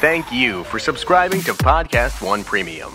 [0.00, 2.92] thank you for subscribing to Podcast One Premium.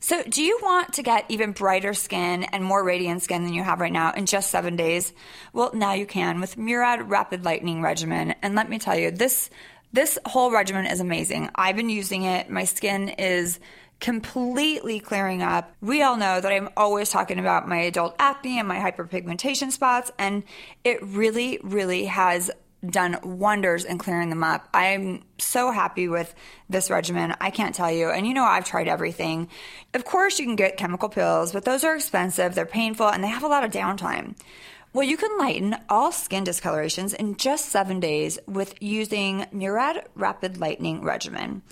[0.00, 3.62] So, do you want to get even brighter skin and more radiant skin than you
[3.62, 5.12] have right now in just seven days?
[5.52, 8.34] Well, now you can with Murad Rapid Lightening Regimen.
[8.42, 9.50] And let me tell you, this
[9.92, 11.50] this whole regimen is amazing.
[11.54, 12.50] I've been using it.
[12.50, 13.58] My skin is
[14.00, 15.74] completely clearing up.
[15.80, 20.12] We all know that I'm always talking about my adult acne and my hyperpigmentation spots,
[20.18, 20.44] and
[20.84, 22.50] it really, really has
[22.86, 24.68] done wonders in clearing them up.
[24.72, 26.34] I'm so happy with
[26.68, 27.34] this regimen.
[27.40, 28.10] I can't tell you.
[28.10, 29.48] And you know, I've tried everything.
[29.94, 33.28] Of course, you can get chemical peels, but those are expensive, they're painful, and they
[33.28, 34.36] have a lot of downtime.
[34.94, 40.58] Well, you can lighten all skin discolorations in just seven days with using Murad Rapid
[40.58, 41.62] Lightening Regimen.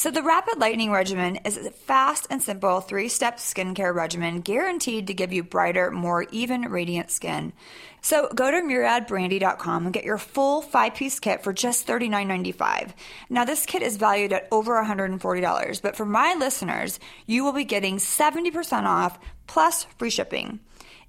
[0.00, 5.08] So, the Rapid Lightening Regimen is a fast and simple three step skincare regimen guaranteed
[5.08, 7.52] to give you brighter, more even, radiant skin.
[8.00, 12.94] So, go to muradbrandy.com and get your full five piece kit for just $39.95.
[13.28, 17.64] Now, this kit is valued at over $140, but for my listeners, you will be
[17.64, 20.60] getting 70% off plus free shipping.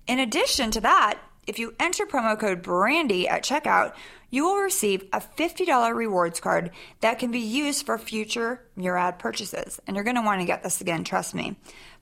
[0.06, 3.94] In addition to that, if you enter promo code BRANDY at checkout,
[4.32, 9.80] you will receive a $50 rewards card that can be used for future Murad purchases.
[9.86, 11.58] And you're going to want to get this again, trust me.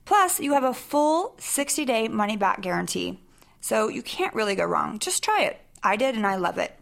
[0.06, 3.20] Plus, you have a full 60 day money back guarantee.
[3.60, 4.98] So you can't really go wrong.
[4.98, 5.60] Just try it.
[5.82, 6.74] I did and I love it.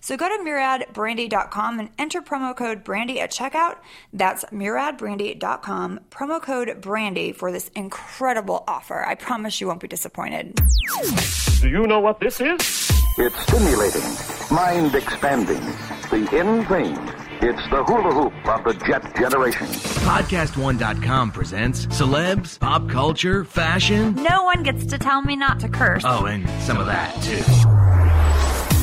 [0.00, 3.78] So go to muradbrandy.com and enter promo code brandy at checkout.
[4.12, 9.04] That's muradbrandy.com, promo code brandy for this incredible offer.
[9.04, 10.60] I promise you won't be disappointed.
[11.60, 12.97] Do you know what this is?
[13.20, 15.60] It's stimulating, mind expanding,
[16.08, 16.96] the in thing.
[17.40, 19.66] It's the hula hoop of the jet generation.
[19.66, 24.14] Podcast1.com presents celebs, pop culture, fashion.
[24.14, 26.04] No one gets to tell me not to curse.
[26.06, 27.42] Oh, and some of that, too.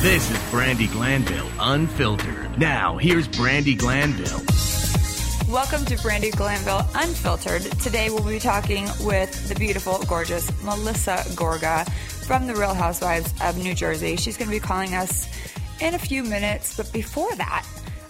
[0.02, 2.58] This is Brandi Glanville, unfiltered.
[2.58, 4.42] Now, here's Brandi Glanville.
[5.50, 7.62] Welcome to Brandi Glanville Unfiltered.
[7.80, 11.88] Today we'll be talking with the beautiful, gorgeous Melissa Gorga
[12.26, 14.16] from the Real Housewives of New Jersey.
[14.16, 15.28] She's going to be calling us
[15.80, 17.64] in a few minutes, but before that,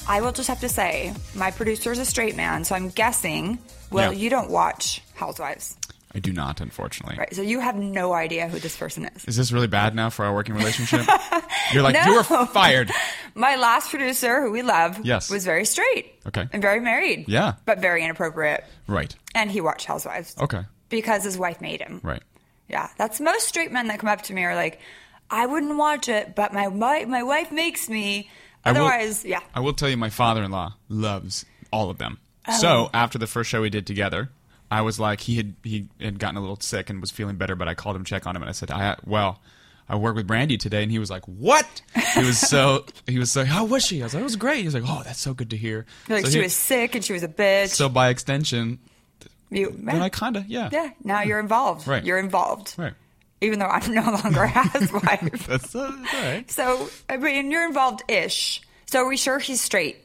[0.09, 3.59] I will just have to say my producer is a straight man, so I'm guessing,
[3.91, 4.19] well, Yeah.
[4.19, 5.77] you don't watch Housewives.
[6.15, 7.17] I do not, unfortunately.
[7.19, 9.25] Right, so you have no idea who this person is.
[9.27, 11.07] Is this really bad now for our working relationship?
[11.73, 12.05] You're like, No.
[12.07, 12.91] you were fired.
[13.35, 15.29] My last producer, who we love, Yes.
[15.31, 16.15] was very straight.
[16.27, 16.49] Okay.
[16.55, 17.27] And very married.
[17.29, 17.55] Yeah.
[17.67, 18.65] But very inappropriate.
[18.87, 19.15] Right.
[19.35, 20.35] And he watched Housewives.
[20.41, 20.63] Okay.
[20.89, 22.01] Because his wife made him.
[22.03, 22.23] Right.
[22.69, 24.81] Yeah, that's most straight men that come up to me are like,
[25.31, 28.29] I wouldn't watch it, but my wife, my wife makes me.
[28.65, 29.41] I will- Otherwise, yeah.
[29.55, 32.19] I will tell you, my father-in-law loves all of them.
[32.49, 32.59] Oh.
[32.61, 34.31] So after the first show we did together,
[34.71, 37.55] I was like, he had he had gotten a little sick and was feeling better,
[37.55, 39.41] but I called him check on him, and I said, I well.
[39.89, 41.81] I work with Brandi today, and he was like, "What?"
[42.15, 43.45] He was so he was so.
[43.45, 44.03] How was she?
[44.03, 45.87] I was like, "It was great." He was like, "Oh, that's so good to hear."
[46.09, 47.69] Like So she he- was sick and she was a bitch.
[47.69, 48.81] So by extension,
[49.51, 50.91] you, then I kinda yeah yeah.
[51.05, 51.87] Now you're involved.
[51.87, 52.05] Right.
[52.05, 52.75] You're involved.
[52.77, 52.95] right.
[53.41, 55.47] Even though I'm no longer a housewife.
[55.47, 56.51] That's, uh, that's all right.
[56.51, 58.63] so I mean, you're involved ish.
[58.87, 59.99] So are we sure he's straight?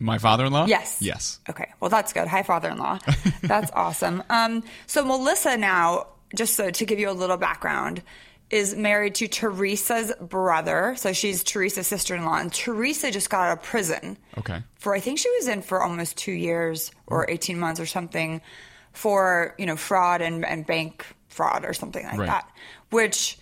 [0.00, 0.66] My father-in-law.
[0.66, 0.98] Yes.
[1.02, 1.40] Yes.
[1.50, 1.72] Okay.
[1.80, 2.28] Well, that's good.
[2.28, 3.00] Hi, father-in-law.
[3.42, 4.22] that's awesome.
[4.30, 8.02] Um, so Melissa now, just so to give you a little background,
[8.48, 10.94] is married to Teresa's brother.
[10.96, 14.62] So she's Teresa's sister-in-law, and Teresa just got out of prison Okay.
[14.76, 18.40] for I think she was in for almost two years or eighteen months or something
[18.98, 22.26] for you know fraud and, and bank fraud or something like Right.
[22.26, 22.50] that.
[22.90, 23.38] Which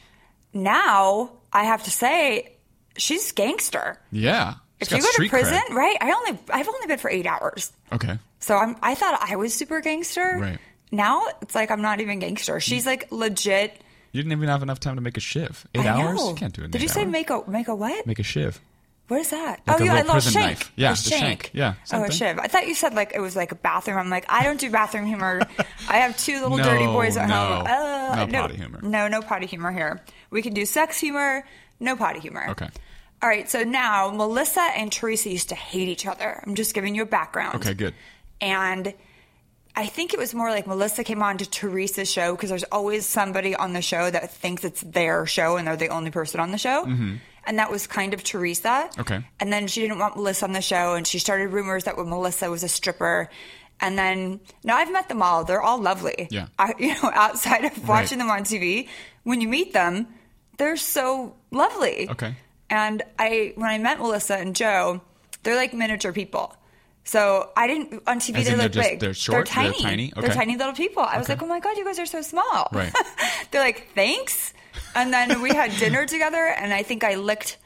[0.53, 2.53] now I have to say
[2.99, 3.99] she's gangster.
[4.13, 4.55] Yeah.
[4.81, 5.75] If you go to prison, cred.
[5.75, 5.97] right?
[6.03, 7.73] I only I've only been for eight hours.
[7.93, 8.19] Okay.
[8.41, 10.37] So I'm I thought I was super gangster.
[10.39, 10.59] Right.
[10.93, 12.61] Now it's like I'm not even gangster.
[12.61, 13.81] She's like legit.
[14.13, 15.67] You didn't even have enough time to make a shiv.
[15.75, 16.21] Eight hours?
[16.29, 16.71] You can't do it.
[16.71, 18.07] Did you say make a make a what?
[18.07, 18.61] make a shiv?
[19.09, 19.61] What is that?
[19.67, 20.59] Like oh a yeah, I little love prison shank.
[20.59, 20.73] knife.
[20.75, 21.51] Yeah, a the shank.
[21.55, 22.39] Yeah, same Oh, a shiv.
[22.41, 23.99] I thought you said like it was like a bathroom.
[23.99, 25.43] I'm like, I don't do bathroom humor.
[25.89, 27.35] I have two little dirty boys at no.
[27.35, 27.67] home.
[27.69, 28.81] Uh, No potty humor.
[28.83, 30.03] No, no potty humor here.
[30.31, 31.45] We can do sex humor.
[31.79, 32.47] No potty humor.
[32.51, 32.69] Okay.
[33.23, 33.49] All right.
[33.49, 36.43] So now Melissa and Teresa used to hate each other.
[36.45, 37.55] I'm just giving you a background.
[37.57, 37.95] Okay, good.
[38.41, 38.93] And
[39.77, 43.07] I think it was more like Melissa came on to Teresa's show because there's always
[43.07, 46.51] somebody on the show that thinks it's their show and they're the only person on
[46.51, 46.85] the show.
[47.47, 48.91] And that was kind of Teresa.
[48.99, 49.25] Okay.
[49.41, 52.51] And then she didn't want Melissa on the show and she started rumors that Melissa
[52.51, 53.31] was a stripper.
[53.81, 55.45] And then now I've met them all.
[55.45, 56.29] They're all lovely.
[56.31, 56.49] Yeah.
[56.59, 58.89] I, you know, outside of watching them on TV,
[59.23, 60.09] when you meet them,
[60.57, 62.09] they're so lovely.
[62.11, 62.35] Okay.
[62.69, 65.01] And I, when I met Melissa and Joe,
[65.43, 66.57] they're like miniature people.
[67.05, 68.45] So I didn't on TV.
[68.45, 69.01] They look they're just- big.
[69.01, 69.47] they're short?
[69.47, 69.81] They're tiny.
[69.81, 70.13] tiny?
[70.17, 71.05] They're tiny little people.
[71.05, 72.69] I was like, oh my god, you guys are so small.
[72.73, 72.93] Right.
[73.53, 74.53] they're like, thanks.
[74.95, 77.59] And then we had dinner together, and I think I licked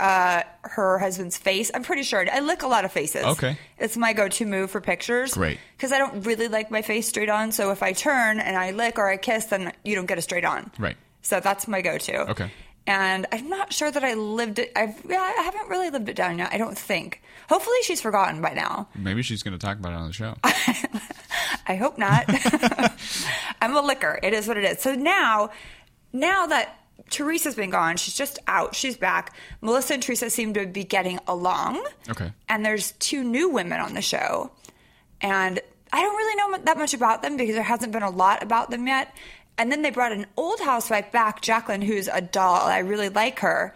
[0.00, 1.70] uh, her husband's face.
[1.72, 2.26] I'm pretty sure.
[2.30, 3.24] I lick a lot of faces.
[3.24, 3.56] Okay.
[3.78, 5.34] It's my go-to move for pictures.
[5.34, 5.58] Great.
[5.76, 7.52] Because I don't really like my face straight on.
[7.52, 10.22] So if I turn and I lick or I kiss, then you don't get a
[10.22, 10.70] straight on.
[10.78, 10.96] Right.
[11.22, 12.30] So that's my go-to.
[12.30, 12.50] Okay.
[12.86, 14.72] And I'm not sure that I lived it.
[14.74, 16.54] I've yeah, I haven't really lived it down yet.
[16.54, 17.22] I don't think.
[17.50, 18.88] Hopefully she's forgotten by now.
[18.94, 20.36] Maybe she's going to talk about it on the show.
[21.66, 22.24] I hope not.
[23.60, 24.18] I'm a licker.
[24.22, 24.80] It is what it is.
[24.80, 25.50] So now,
[26.12, 26.78] now that
[27.10, 28.74] Teresa's been gone, she's just out.
[28.74, 29.34] She's back.
[29.60, 31.84] Melissa and Teresa seem to be getting along.
[32.08, 32.32] Okay.
[32.48, 34.50] And there's two new women on the show,
[35.20, 35.60] and
[35.92, 38.70] I don't really know that much about them because there hasn't been a lot about
[38.70, 39.14] them yet.
[39.56, 42.66] And then they brought an old housewife back, Jacqueline, who's a doll.
[42.66, 43.74] I really like her.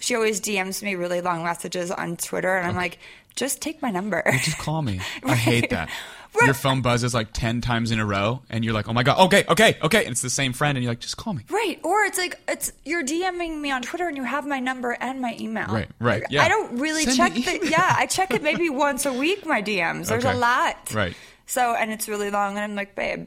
[0.00, 2.98] She always DMs me really long messages on Twitter, and I'm like,
[3.34, 4.22] just take my number.
[4.42, 5.00] Just call me.
[5.24, 5.90] I hate that.
[6.34, 6.44] Right.
[6.46, 9.18] Your phone buzzes like 10 times in a row, and you're like, oh my God,
[9.26, 10.00] okay, okay, okay.
[10.04, 11.42] And it's the same friend, and you're like, just call me.
[11.50, 11.80] Right.
[11.82, 15.20] Or it's like it's you're DMing me on Twitter and you have my number and
[15.20, 15.66] my email.
[15.68, 16.44] Right, right, Like, yeah.
[16.44, 19.62] I don't really Send check the yeah, I check it maybe once a week, my
[19.62, 20.08] DMs.
[20.08, 20.92] There's a lot.
[20.94, 21.16] Right.
[21.46, 23.26] So and it's really long and I'm like, babe,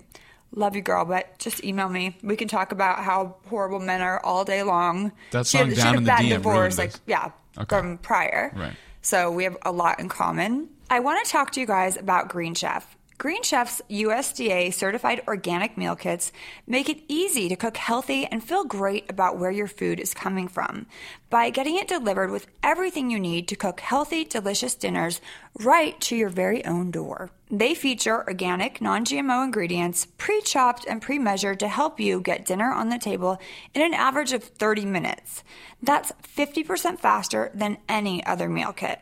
[0.56, 2.16] love you girl, but just email me.
[2.24, 5.12] We can talk about how horrible men are all day long.
[5.32, 7.66] That She had- song she Down had a bad DM divorce, like yeah, Okay.
[7.78, 8.52] from prior.
[8.56, 8.74] Right.
[9.02, 10.70] So we have a lot in common.
[10.90, 12.96] I want to talk to you guys about Green Chef.
[13.18, 16.32] Green Chef's USDA certified organic meal kits
[16.66, 20.48] make it easy to cook healthy and feel great about where your food is coming
[20.48, 20.88] from
[21.30, 25.22] by getting it delivered with everything you need to cook healthy, delicious dinners
[25.60, 27.30] right to your very own door.
[27.54, 32.46] They feature organic, non GMO ingredients, pre chopped and pre measured to help you get
[32.46, 33.42] dinner on the table
[33.74, 35.44] in an average of 30 minutes.
[35.84, 39.02] That's 50% faster than any other meal kit.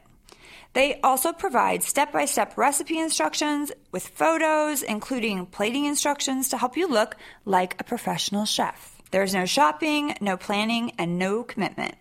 [0.74, 6.76] They also provide step by step recipe instructions with photos, including plating instructions to help
[6.76, 9.00] you look like a professional chef.
[9.12, 11.96] There's no shopping, no planning, and no commitment.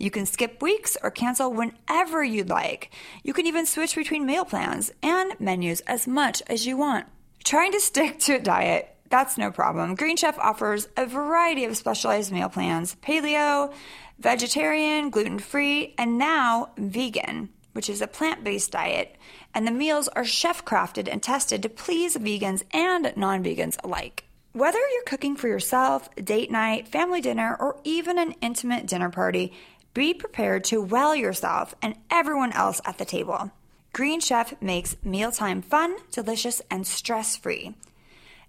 [0.00, 2.90] You can skip weeks or cancel whenever you'd like.
[3.22, 7.06] You can even switch between meal plans and menus as much as you want.
[7.44, 9.94] Trying to stick to a diet, that's no problem.
[9.96, 13.74] Green Chef offers a variety of specialized meal plans paleo,
[14.18, 19.16] vegetarian, gluten free, and now vegan, which is a plant based diet.
[19.52, 24.24] And the meals are chef crafted and tested to please vegans and non vegans alike.
[24.52, 29.52] Whether you're cooking for yourself, date night, family dinner, or even an intimate dinner party,
[29.94, 33.50] be prepared to well yourself and everyone else at the table.
[33.92, 37.74] Green Chef makes mealtime fun, delicious, and stress free.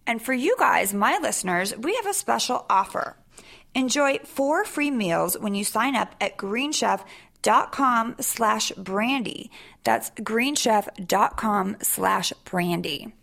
[0.05, 3.15] And for you guys, my listeners, we have a special offer.
[3.73, 9.49] Enjoy four free meals when you sign up at greenchef.com slash brandy.
[9.83, 13.13] That's greenchef.com slash brandy.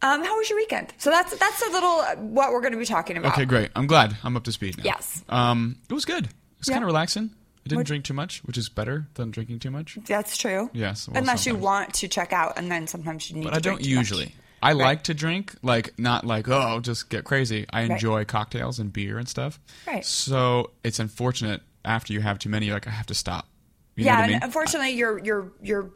[0.00, 0.94] Um, how was your weekend?
[0.98, 3.32] So that's that's a little uh, what we're going to be talking about.
[3.32, 3.70] Okay, great.
[3.74, 4.16] I'm glad.
[4.22, 4.84] I'm up to speed now.
[4.84, 5.24] Yes.
[5.28, 6.26] Um, it was good.
[6.26, 6.30] It
[6.60, 6.74] was Yeah.
[6.74, 7.30] kind of relaxing.
[7.68, 9.98] I didn't What- drink too much, which is better than drinking too much.
[10.06, 10.70] That's true.
[10.72, 13.56] Yes, well, Unless you want to check out, and then sometimes you need But to
[13.56, 13.98] I don't too much.
[13.98, 14.34] usually.
[14.62, 17.64] I like to drink, like not like oh, just get crazy.
[17.70, 17.90] I Right.
[17.92, 19.60] enjoy cocktails and beer and stuff.
[19.86, 20.04] Right.
[20.04, 23.46] So it's unfortunate after you have too many, you're like I have to stop.
[23.94, 24.40] You know yeah, I and mean?
[24.42, 25.90] unfortunately, your your your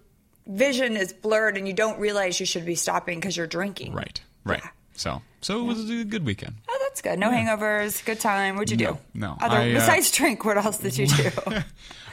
[0.47, 3.95] vision is blurred, and you don't realize you should be stopping because you're drinking.
[3.95, 4.21] Right.
[4.45, 4.61] Right.
[4.63, 4.71] Yeah.
[4.95, 6.55] So so it was a good weekend.
[6.69, 7.19] Oh, that's good.
[7.19, 8.05] No hangovers.
[8.05, 8.57] Good time.
[8.57, 8.99] What'd you do?
[9.15, 9.37] no.
[9.41, 11.31] Other, I, uh, besides drink, what else did you do?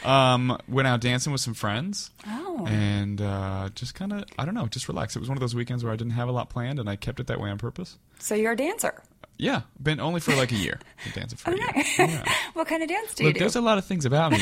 [0.03, 2.09] Um, went out dancing with some friends.
[2.25, 2.65] Oh.
[2.67, 5.15] And uh, just kind of, I don't know, just relax.
[5.15, 6.95] It was one of those weekends where I didn't have a lot planned, and I
[6.95, 7.97] kept it that way on purpose.
[8.19, 9.03] so you're a dancer.
[9.37, 10.79] Yeah, been only for like a year.
[11.03, 11.83] Been dancing for a year.
[11.97, 12.23] Yeah.
[12.53, 13.39] what kind of dance do Look, you do?
[13.39, 14.37] there's a lot of things about me.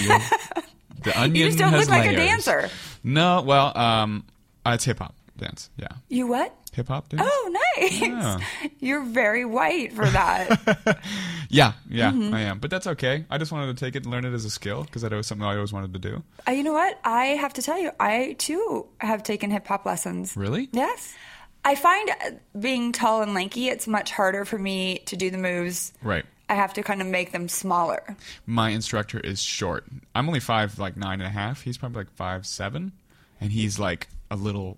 [1.04, 2.70] The onion you just don't look like a dancer.
[3.04, 4.26] No, well, um,
[4.66, 5.70] it's hip hop dance.
[5.78, 6.54] Yeah, You what?
[6.74, 7.24] hip hop dance.
[7.26, 8.02] Oh, nice.
[8.02, 8.40] Yeah.
[8.80, 11.00] You're very white for that.
[11.50, 12.34] Yeah, yeah, Mm-hmm.
[12.34, 12.60] I am.
[12.60, 13.24] But that's okay.
[13.30, 15.28] I just wanted to take it and learn it as a skill because that was
[15.28, 16.22] something I always wanted to do.
[16.46, 17.00] uh, you know what?
[17.06, 20.36] I have to tell you, I too have taken hip hop lessons.
[20.36, 20.68] Really?
[20.74, 21.16] Yes.
[21.64, 25.38] I find uh, being tall and lanky, it's much harder for me to do the
[25.38, 25.94] moves.
[26.04, 26.26] Right.
[26.50, 28.16] I have to kind of make them smaller.
[28.46, 29.86] My instructor is short.
[30.14, 31.62] I'm only five, like nine and a half.
[31.62, 32.92] He's probably like five seven,
[33.40, 34.78] and he's like a little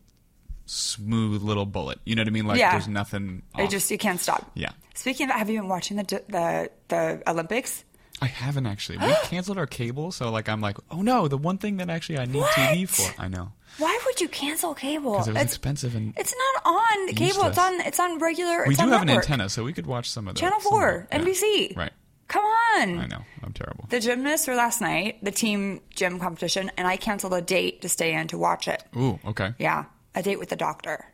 [0.70, 2.00] smooth little bullet.
[2.06, 2.46] You know what I mean?
[2.48, 2.72] Like Yeah.
[2.72, 3.44] there's nothing.
[3.56, 3.70] Off.
[3.70, 4.52] just you can't stop.
[4.54, 4.70] Yeah.
[4.96, 7.84] Speaking of, that, have you been watching the the the Olympics?
[8.22, 8.98] I haven't actually.
[8.98, 12.20] We canceled our cable, so like I'm like, oh no, the one thing that actually
[12.20, 13.10] I need TV for.
[13.22, 15.14] I know Why would you cancel cable?
[15.14, 17.46] because it was It's expensive and it's not on cable.
[17.46, 18.66] It's on it's on regular.
[18.68, 20.60] we it's do on have an antenna, so we could watch some of the Channel
[20.60, 21.18] four, it.
[21.22, 21.26] Yeah.
[21.26, 21.78] NBC.
[21.78, 21.92] Right.
[22.28, 23.00] Come on.
[23.00, 23.24] I know.
[23.42, 23.86] I'm terrible.
[23.90, 27.90] The gymnasts were last night, the team gym competition, and I canceled a date to
[27.90, 28.84] stay in to watch it.
[28.96, 29.18] Ooh.
[29.26, 29.54] Okay.
[29.58, 29.86] Yeah,
[30.20, 31.06] a date with the doctor.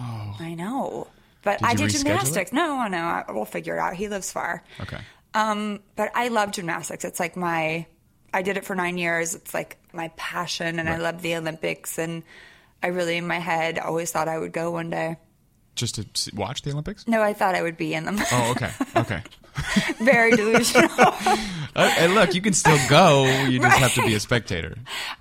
[0.00, 0.36] Oh.
[0.40, 1.08] I know.
[1.42, 2.04] But Did I did reschedule it?
[2.04, 2.52] gymnastics.
[2.52, 3.94] No, no, I- we'll figure it out.
[3.94, 4.62] He lives far.
[4.80, 4.98] Okay.
[5.34, 7.04] Um, but I love gymnastics.
[7.04, 7.86] It's like my
[8.32, 9.34] I did it for nine years.
[9.34, 11.98] It's like my passion, and I love the Olympics.
[11.98, 12.22] And
[12.82, 15.16] I really, in my head, always thought I would go one day.
[15.74, 17.06] Just to watch the Olympics?
[17.08, 18.18] No, I thought I would be in them.
[18.32, 18.70] Oh, okay.
[18.96, 19.22] Okay.
[19.98, 20.90] Very delusional.
[20.96, 23.24] Uh, and look, you can still go.
[23.46, 24.76] You just have to be a spectator.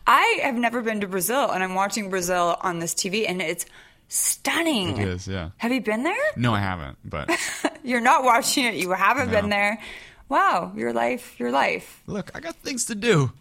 [0.07, 3.65] I have never been to Brazil, and I'm watching Brazil on this TV, and it's
[4.07, 4.98] stunning.
[4.98, 5.50] It is, yeah.
[5.57, 6.15] Have you been there?
[6.36, 6.98] No, I haven't.
[7.05, 7.29] But
[7.83, 8.75] You're not watching it.
[8.75, 9.41] You haven't No.
[9.41, 9.79] been there.
[10.27, 12.03] Wow, your life, your life.
[12.07, 13.31] look, I got things to do.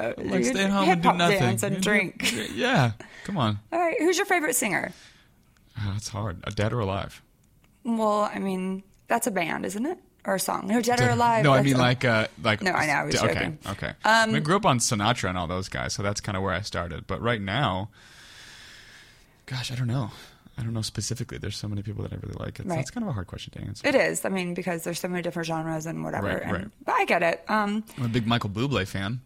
[0.00, 1.38] Uh, I like stay at home and do nothing.
[1.40, 2.32] dance and drink.
[2.54, 2.92] Yeah.
[3.24, 3.58] Come on.
[3.72, 4.92] All right, who's your favorite singer?
[5.80, 6.38] Oh, that's hard.
[6.44, 7.20] A dead or alive?
[7.84, 9.98] Well, I mean, that's a band, isn't it?
[10.28, 10.66] Or song?
[10.68, 11.42] No, Dead or Alive.
[11.42, 13.58] No, I that's mean a- like uh like No, I know, I was okay, joking.
[13.66, 13.92] okay.
[14.04, 16.42] I, mean, I grew up on Sinatra and all those guys, so that's kind of
[16.42, 17.06] where I started.
[17.06, 17.88] But right now,
[19.46, 20.10] gosh, I don't know.
[20.58, 21.38] I don't know specifically.
[21.38, 22.58] There's so many people that I really like.
[22.58, 22.76] It's, Right.
[22.76, 23.86] That's kind of a hard question to answer.
[23.88, 24.24] It is.
[24.24, 26.26] I mean, because there's so many different genres and whatever.
[26.26, 26.66] Right, and, right.
[26.84, 27.44] But I get it.
[27.48, 29.20] Um, I'm a big Michael Bublé fan.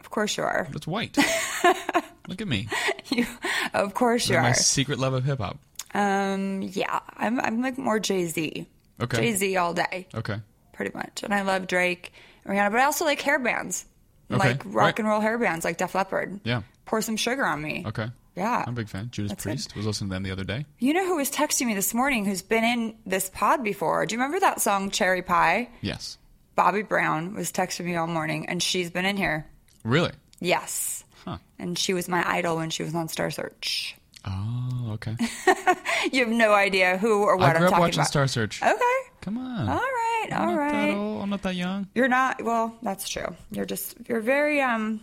[0.00, 0.64] of course you are.
[0.68, 1.16] But it's white.
[2.28, 2.68] Look at me.
[3.08, 3.26] You,
[3.74, 4.42] of course you are.
[4.42, 5.58] My secret love of hip hop.
[5.92, 7.38] Um, yeah, I'm.
[7.40, 8.66] I'm like more Jay Z.
[9.00, 9.16] Okay.
[9.18, 10.36] Jay Z all day, Okay.
[10.72, 11.22] pretty much.
[11.22, 12.12] And I love Drake,
[12.44, 13.84] and Rihanna, but I also like hair bands,
[14.30, 14.98] Okay, like rock right.
[15.00, 16.40] and roll hair bands, like Def Leppard.
[16.44, 16.62] Yeah.
[16.84, 17.84] Pour some sugar on me.
[17.86, 18.08] Okay.
[18.36, 18.64] Yeah.
[18.66, 19.08] I'm a big fan.
[19.10, 19.50] Judas That's good.
[19.50, 20.64] Priest was listening to them the other day.
[20.78, 22.24] You know who was texting me this morning?
[22.24, 24.06] Who's been in this pod before?
[24.06, 25.68] Do you remember that song Cherry Pie?
[25.82, 26.16] Yes.
[26.56, 29.46] Bobbie Brown was texting me all morning, and she's been in here.
[29.84, 30.12] Really?
[30.40, 31.04] Yes.
[31.24, 31.38] Huh.
[31.58, 33.96] And she was my idol when she was on Star Search.
[34.24, 35.16] Oh, okay.
[36.10, 38.08] You have no idea who or what I grew am up talking watching about.
[38.08, 38.60] Star Search.
[38.60, 38.74] Okay.
[39.20, 39.68] Come on.
[39.68, 40.28] All right.
[40.32, 40.90] I'm All not right.
[40.90, 41.22] That old.
[41.22, 41.86] I'm not that young.
[41.94, 42.42] You're not.
[42.42, 43.36] Well, that's true.
[43.52, 43.94] You're just.
[44.08, 45.00] You're very um,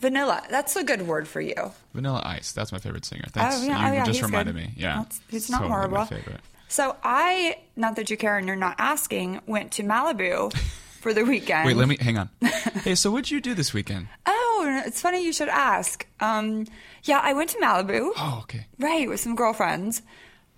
[0.00, 0.42] vanilla.
[0.50, 1.72] That's a good word for you.
[1.94, 2.52] Vanilla Ice.
[2.52, 3.24] That's my favorite singer.
[3.32, 3.56] Thanks.
[3.56, 3.86] oh yeah.
[3.86, 4.04] you oh yeah.
[4.04, 4.64] just he's reminded good.
[4.64, 4.70] me.
[4.76, 4.98] Yeah.
[4.98, 5.98] That's, he's not Totally horrible.
[5.98, 6.40] My favorite.
[6.68, 10.52] So I, not that you care, and you're not asking, went to Malibu
[11.00, 11.66] for the weekend.
[11.66, 12.28] Wait, let me hang on.
[12.84, 14.08] hey, so what'd you do this weekend?
[14.26, 16.06] Oh, it's funny you should ask.
[16.20, 16.66] Um,
[17.04, 18.10] yeah, I went to Malibu.
[18.16, 18.66] Oh, okay.
[18.78, 20.02] Right, with some girlfriends.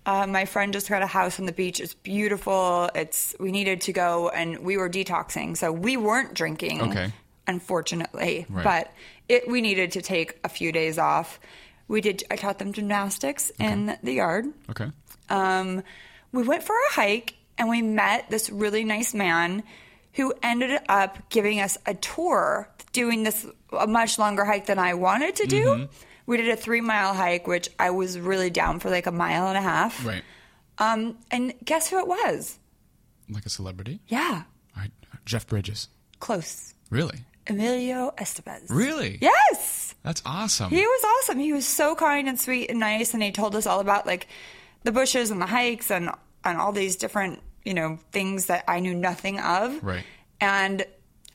[0.05, 1.79] Uh, my friend just got a house on the beach.
[1.79, 2.89] It's beautiful.
[2.95, 6.81] It's we needed to go, and we were detoxing, so we weren't drinking.
[6.81, 7.13] Okay.
[7.47, 8.63] Unfortunately, Right.
[8.63, 8.93] but
[9.29, 11.39] it we needed to take a few days off.
[11.87, 12.23] We did.
[12.31, 14.45] I taught them gymnastics in the yard.
[14.69, 14.89] Okay.
[15.29, 15.83] Um,
[16.31, 19.63] we went for a hike, and we met this really nice man
[20.13, 23.45] who ended up giving us a tour, doing this
[23.77, 25.63] a much longer hike than I wanted to do.
[25.65, 25.93] Mm-hmm.
[26.25, 29.47] We did a three mile hike, which I was really down for like a mile
[29.47, 30.05] and a half.
[30.05, 30.23] Right.
[30.77, 32.57] Um, and guess who it was?
[33.29, 33.99] Like a celebrity?
[34.07, 34.43] Yeah,
[34.75, 34.91] All right.
[35.25, 35.87] Jeff Bridges.
[36.19, 36.73] close.
[36.89, 37.19] Really?
[37.47, 38.69] Emilio Estevez.
[38.69, 39.17] Really?
[39.21, 39.95] Yes.
[40.03, 40.69] That's awesome.
[40.69, 41.39] He was awesome.
[41.39, 44.27] He was so kind and sweet and nice, and he told us all about like
[44.83, 46.09] the bushes and the hikes and
[46.43, 49.83] and all these different you know things that I knew nothing of.
[49.83, 50.03] Right.
[50.39, 50.85] And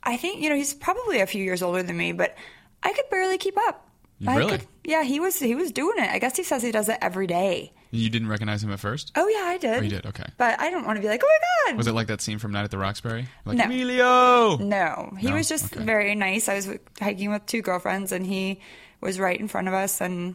[0.06, 2.34] I think you know he's probably a few years older than me, but
[2.82, 3.82] I could barely keep up.
[4.20, 4.58] Really?
[4.58, 6.08] could- yeah, he was he was doing it.
[6.08, 7.72] I guess he says he does it every day.
[7.90, 9.12] You didn't recognize him at first?
[9.16, 9.78] Oh yeah, I did.
[9.78, 10.06] Oh, you did?
[10.06, 10.24] Okay.
[10.38, 11.28] But I don't want to be like, oh
[11.66, 11.76] my god.
[11.78, 13.26] Was it like that scene from Night at the Roxbury?
[13.44, 13.64] Like, No.
[13.64, 14.56] Emilio!
[14.58, 15.34] No, he No?
[15.34, 15.84] was just Okay.
[15.84, 16.48] very nice.
[16.48, 16.68] I was
[17.00, 18.60] hiking with two girlfriends, and he
[19.00, 20.00] was right in front of us.
[20.00, 20.34] And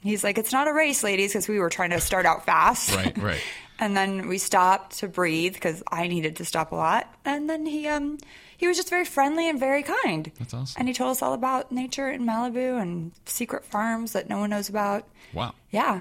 [0.00, 2.94] he's like, "It's not a race, ladies," because we were trying to start out fast.
[2.94, 3.40] Right, right.
[3.78, 7.12] and then we stopped to breathe because I needed to stop a lot.
[7.24, 8.18] And then he um
[8.56, 10.30] he was just very friendly and very kind.
[10.38, 10.78] That's awesome.
[10.78, 14.50] And he told us all about nature in Malibu and secret farms that no one
[14.50, 15.08] knows about.
[15.34, 15.54] Wow.
[15.70, 16.00] Yeah,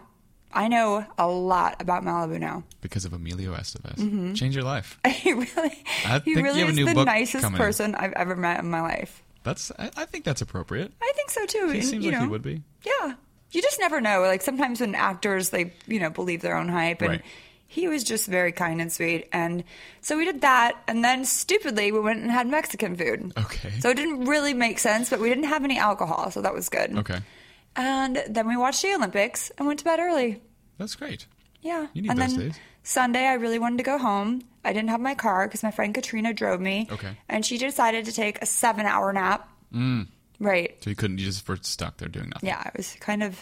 [0.54, 2.64] I know a lot about Malibu now.
[2.82, 4.36] Because of Emilio Estevez.
[4.36, 5.00] Change your life.
[5.08, 5.50] He really,
[6.06, 8.60] I he think you really have a is new the nicest person I've ever met
[8.60, 9.22] in my life.
[9.44, 9.72] That's.
[9.80, 10.92] I, I think that's appropriate.
[11.02, 11.70] I think so too.
[11.70, 12.62] He And, seems like know, he would be.
[12.84, 13.14] Yeah,
[13.52, 14.22] you just never know.
[14.22, 17.22] Like sometimes when actors, they you know believe their own hype, and Right.
[17.72, 19.30] He was just very kind and sweet.
[19.32, 19.64] And
[20.02, 23.32] so we did that, and then stupidly we went and had Mexican food.
[23.38, 23.72] Okay.
[23.80, 26.68] So it didn't really make sense, but we didn't have any alcohol, so that was
[26.68, 26.98] good.
[26.98, 27.20] Okay.
[27.78, 30.42] And then we watched the Olympics and went to bed early.
[30.80, 31.28] That's great.
[31.62, 31.88] Yeah.
[31.94, 32.60] You need and those then days.
[32.84, 34.42] Sunday, I really wanted to go home.
[34.66, 36.90] I didn't have my car because my friend Katrina drove me.
[36.92, 37.16] Okay.
[37.30, 39.48] And she decided to take a seven-hour nap.
[39.74, 40.08] Mm.
[40.42, 40.76] Right.
[40.84, 41.20] So you couldn't.
[41.20, 42.50] You just were stuck there doing nothing.
[42.50, 43.40] yeah, I was kind of,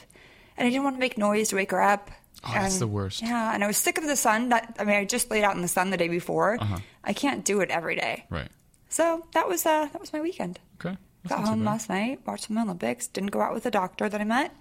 [0.55, 2.11] and I didn't want to make noise to wake her up.
[2.43, 3.21] Oh, that's And- the worst.
[3.21, 4.49] Yeah, and I was sick of the sun.
[4.49, 6.57] That I mean, I just laid out in the sun the day before.
[6.59, 6.77] Uh-huh.
[7.03, 8.25] I can't do it every day.
[8.29, 8.49] Right.
[8.89, 10.59] So that was uh, that was my weekend.
[10.83, 10.97] Okay.
[11.23, 14.21] That's Got home last night, watched some Olympics, didn't go out with the doctor that
[14.21, 14.55] I met,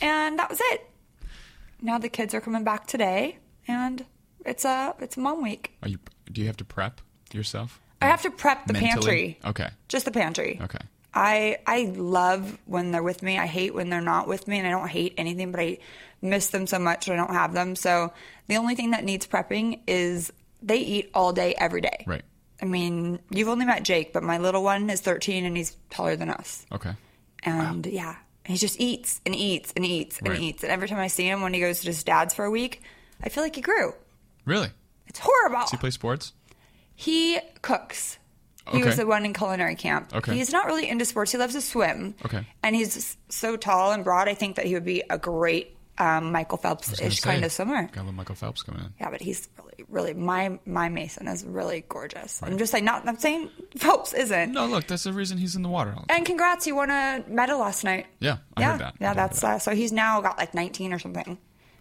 [0.00, 0.86] and that was it.
[1.82, 3.36] Now the kids are coming back today,
[3.68, 4.04] and
[4.46, 5.76] it's a it's mom week.
[5.82, 5.98] Are you?
[6.32, 7.00] Do you have to prep
[7.32, 7.80] yourself?
[8.00, 8.90] I have to prep the Mentally?
[8.94, 9.38] pantry.
[9.44, 9.68] Okay.
[9.88, 10.58] Just the pantry.
[10.62, 10.78] Okay.
[11.12, 13.38] I I love when they're with me.
[13.38, 15.78] I hate when they're not with me, and I don't hate anything, but I
[16.22, 17.74] miss them so much I don't have them.
[17.76, 18.12] So
[18.46, 22.04] the only thing that needs prepping is they eat all day every day.
[22.06, 22.22] Right.
[22.62, 26.14] I mean, you've only met Jake, but my little one is 13 and he's taller
[26.16, 26.66] than us.
[26.70, 26.92] Okay.
[27.42, 30.40] And yeah, he just eats and eats and eats and Right.
[30.40, 30.62] eats.
[30.62, 32.82] And every time I see him when he goes to his dad's for a week,
[33.22, 33.94] I feel like he grew.
[34.44, 34.68] Really?
[35.06, 35.60] It's horrible.
[35.60, 36.34] Does he play sports?
[36.94, 38.18] He cooks.
[38.70, 38.86] He Okay.
[38.86, 40.14] was the one in culinary camp.
[40.14, 40.34] Okay.
[40.34, 41.32] He's not really into sports.
[41.32, 42.14] He loves to swim.
[42.24, 42.46] Okay.
[42.62, 44.28] And he's so tall and broad.
[44.28, 47.82] I think that he would be a great um, Michael Phelps ish kind of swimmer.
[47.88, 48.94] Got a little Michael Phelps coming in.
[48.98, 52.42] Yeah, but he's really, really my my Mason is really gorgeous.
[52.42, 53.06] I'm just like not.
[53.06, 54.52] I'm saying Phelps isn't.
[54.52, 55.90] No, look, that's the reason he's in the water.
[55.94, 56.16] all the time.
[56.18, 58.06] And congrats, you won a medal last night.
[58.18, 58.94] Yeah, I yeah, heard that.
[58.98, 61.36] Yeah, that's hear uh, so he's now got like 19 or something.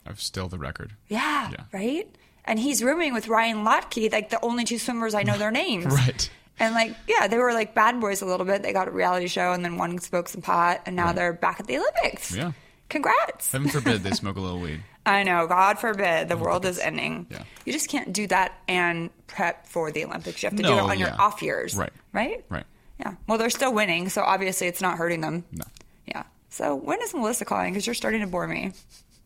[0.05, 0.95] I've still the record.
[1.07, 1.63] Yeah, Yeah.
[1.71, 2.13] right.
[2.45, 5.85] And he's rooming with Ryan Lochte, like the only two swimmers I know their names.
[5.85, 6.29] Right.
[6.59, 8.61] And like, yeah, they were like bad boys a little bit.
[8.63, 11.15] They got a reality show, and then one spoke some pot, and now Right.
[11.15, 12.35] they're back at the Olympics.
[12.35, 12.51] Yeah.
[12.89, 13.51] Congrats.
[13.51, 14.81] Heaven forbid they smoke a little weed.
[15.05, 15.47] I know.
[15.47, 17.27] God forbid the world is ending.
[17.29, 17.43] Yeah.
[17.65, 20.43] You just can't do that and prep for the Olympics.
[20.43, 21.75] You have to do it on your off years.
[21.75, 21.93] Right.
[22.13, 22.43] Right?
[22.49, 22.65] Right.
[22.99, 23.13] Yeah.
[23.27, 25.45] Well, they're still winning, so obviously it's not hurting them.
[25.51, 25.63] No.
[26.05, 26.23] Yeah.
[26.49, 27.71] So when is Melissa calling?
[27.73, 28.73] Because you're starting to bore me.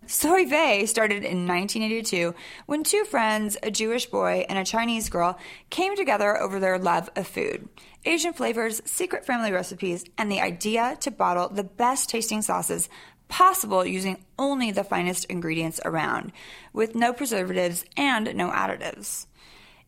[0.05, 5.39] Soy Vay started in 1982 when two friends, a Jewish boy and a Chinese girl,
[5.69, 7.69] came together over their love of food,
[8.03, 12.89] Asian flavors, secret family recipes, and the idea to bottle the best tasting sauces
[13.29, 16.33] possible using only the finest ingredients around,
[16.73, 19.27] with no preservatives and no additives.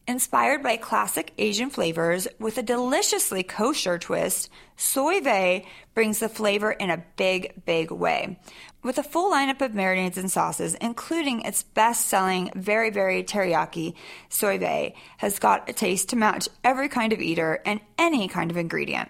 [0.07, 6.71] Inspired by classic Asian flavors with a deliciously kosher twist, Soy Vay brings the flavor
[6.71, 8.38] in a big, big way.
[8.83, 13.95] With a full lineup of marinades and sauces, including its best selling very, very teriyaki,
[14.29, 18.51] Soy Vay has got a taste to match every kind of eater and any kind
[18.51, 19.09] of ingredient.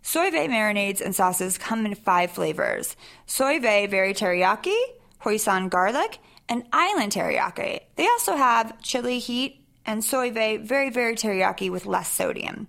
[0.00, 2.96] Soy Vay marinades and sauces come in five flavors
[3.26, 4.80] Soy Vay Very Teriyaki,
[5.24, 7.80] Hoisin Garlic, and Island Teriyaki.
[7.96, 12.68] They also have chili heat and Soy Vay Very Very Teriyaki with less sodium.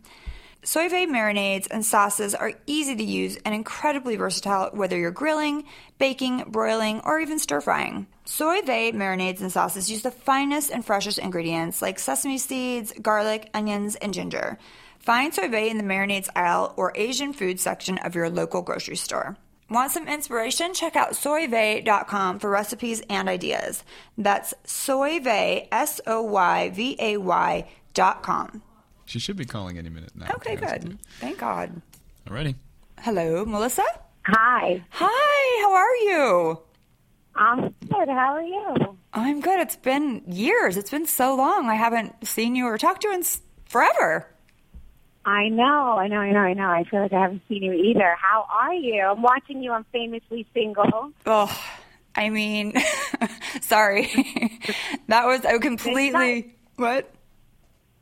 [0.65, 5.65] Soy Vay marinades and sauces are easy to use and incredibly versatile whether you're grilling,
[6.00, 8.08] baking, broiling, or even stir frying.
[8.24, 13.50] Soy Vay marinades and sauces use the finest and freshest ingredients like sesame seeds, garlic,
[13.53, 14.57] onions, and ginger.
[15.00, 18.96] Find Soy Vay in the marinades aisle or Asian food section of your local grocery
[18.96, 19.35] store.
[19.74, 20.75] Want some inspiration?
[20.75, 23.83] Check out soyvay.com for recipes and ideas.
[24.20, 28.62] That's soyvay, S O Y V A Y dot com.
[29.05, 30.27] She should be calling any minute now.
[30.36, 31.00] Okay, to be honest good.
[31.20, 31.81] Thank God.
[32.27, 32.31] you.
[32.31, 32.55] Alrighty.
[33.00, 33.81] Hello, Melissa?
[34.27, 34.83] Hi.
[34.92, 36.62] Hi, how are you?
[37.36, 38.09] I'm good.
[38.09, 38.75] How are you?
[39.12, 39.59] I'm good.
[39.59, 40.77] It's been years.
[40.77, 41.68] It's been so long.
[41.68, 43.24] I haven't seen you or talked to you in
[43.66, 44.27] forever.
[45.25, 46.70] I know, I know, I know, I know.
[46.70, 48.16] I feel like I haven't seen you either.
[48.20, 49.01] How are you?
[49.03, 51.12] I'm watching you on Famously Single.
[51.25, 51.66] Oh,
[52.16, 52.74] I mean,
[53.62, 54.12] sorry.
[55.07, 56.55] that was a completely.
[56.75, 57.09] What?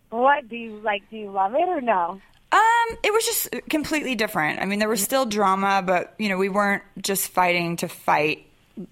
[0.09, 1.03] What do you like?
[1.09, 2.19] Do you love it or no?
[2.51, 4.59] Um, it was just completely different.
[4.59, 8.47] I mean, there was still drama, but you know, we weren't just fighting to fight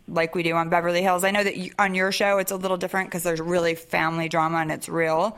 [0.08, 1.24] like we do on Beverly Hills.
[1.24, 4.30] I know that you, on your show it's a little different because there's really family
[4.30, 5.38] drama and it's real.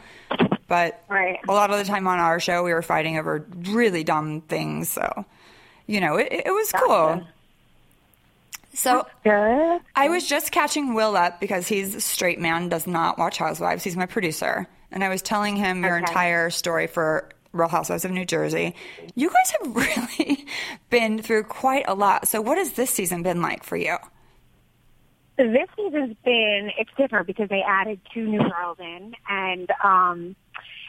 [0.72, 1.38] But Right.
[1.50, 4.88] a lot of the time on our show, we were fighting over really dumb things.
[4.88, 5.26] So,
[5.86, 7.28] you know, it, it was cool.
[8.74, 13.38] So I was just catching Will up because he's a straight man, does not watch
[13.38, 13.84] Housewives.
[13.84, 14.66] He's my producer.
[14.94, 18.74] And I was telling him your entire story for Real Housewives of New Jersey.
[19.14, 19.76] You guys have
[20.16, 20.46] really
[20.90, 22.30] been through quite a lot.
[22.30, 23.98] So, what has this season been like for you?
[25.36, 30.36] This season's been it's different because they added two new girls in, and um,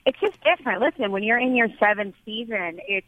[0.04, 0.80] it's just different.
[0.80, 3.06] Listen, when you're in your seventh season, it's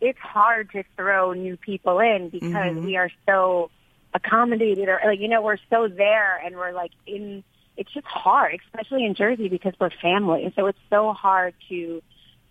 [0.00, 3.70] it's hard to throw new people in because we are so
[4.12, 7.44] accommodated, or like you know, we're so there, and we're like in.
[7.74, 12.02] It's just hard, especially in Jersey because we're family, so it's so hard to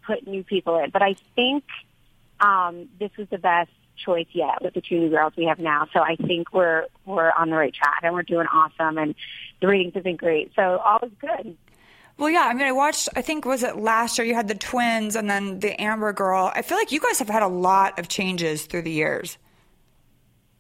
[0.08, 0.90] put new people in.
[0.90, 1.64] But I think
[2.40, 3.70] um, this was the best
[4.04, 5.88] choice yet with the two new girls we have now.
[5.94, 9.16] So I think we're we're on the right track and we're doing awesome and
[9.62, 10.52] the ratings have been great.
[10.56, 11.56] So all is good.
[12.18, 14.56] Well, yeah, I mean, I watched, I think, was it last year you had the
[14.56, 16.52] twins and then the Amber girl.
[16.54, 19.38] I feel like you guys have had a lot of changes through the years.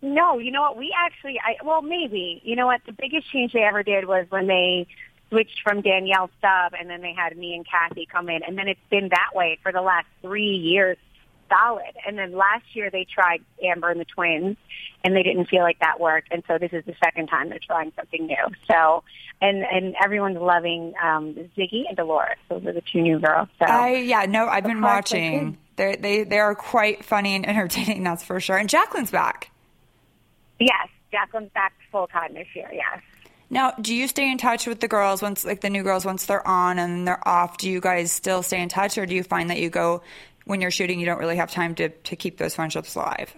[0.01, 0.77] No, you know what?
[0.77, 2.41] We actually, I well, maybe.
[2.43, 2.81] You know what?
[2.85, 4.87] The biggest change they ever did was when they
[5.29, 8.67] switched from Danielle Staub, and then they had me and Kathy come in, and then
[8.67, 10.97] it's been that way for the last three years,
[11.51, 11.93] solid.
[12.07, 14.57] And then last year they tried Amber and the twins,
[15.03, 17.59] and they didn't feel like that worked, and so this is the second time they're
[17.59, 18.45] trying something new.
[18.69, 19.03] So,
[19.41, 22.37] and and everyone's loving um, Siggy and Dolores.
[22.49, 23.49] Those are the two new girls.
[23.59, 25.57] So I, yeah, no, I've been watching.
[25.75, 28.57] They they they are quite funny and entertaining, that's for sure.
[28.57, 29.51] And Jacqueline's back.
[30.59, 32.69] yes, Jacqueline's back full time this year.
[32.71, 33.01] Yes.
[33.49, 36.25] Now, do you stay in touch with the girls once, like the new girls, once
[36.25, 37.57] they're on and they're off?
[37.57, 40.03] Do you guys still stay in touch, or do you find that you go
[40.45, 43.33] when you're shooting, you don't really have time to to keep those friendships alive?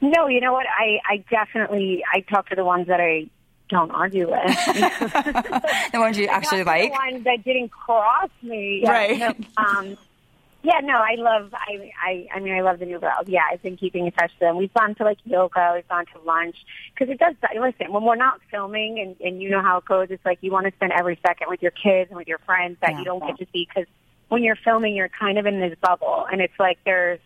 [0.00, 0.66] No, you know what?
[0.66, 3.28] I I definitely I talk to the ones that I
[3.68, 4.66] don't argue with.
[5.92, 8.80] the ones you actually like, the ones that didn't cross me.
[8.82, 9.18] Yeah, Right.
[9.18, 9.96] No, um,
[10.62, 11.54] yeah, no, I love.
[11.54, 13.28] I, I, I mean, I love the new girls.
[13.28, 14.56] Yeah, I've been keeping in touch with them.
[14.56, 15.72] We've gone to like yoga.
[15.76, 16.56] We've gone to lunch
[16.92, 17.34] because it does.
[17.56, 20.50] Listen, when we're not filming, and and you know how it goes, it's like you
[20.50, 22.98] want to spend every second with your kids and with your friends that Yeah.
[22.98, 23.86] you don't get to see because
[24.28, 27.20] when you're filming, you're kind of in this bubble, and it's like there's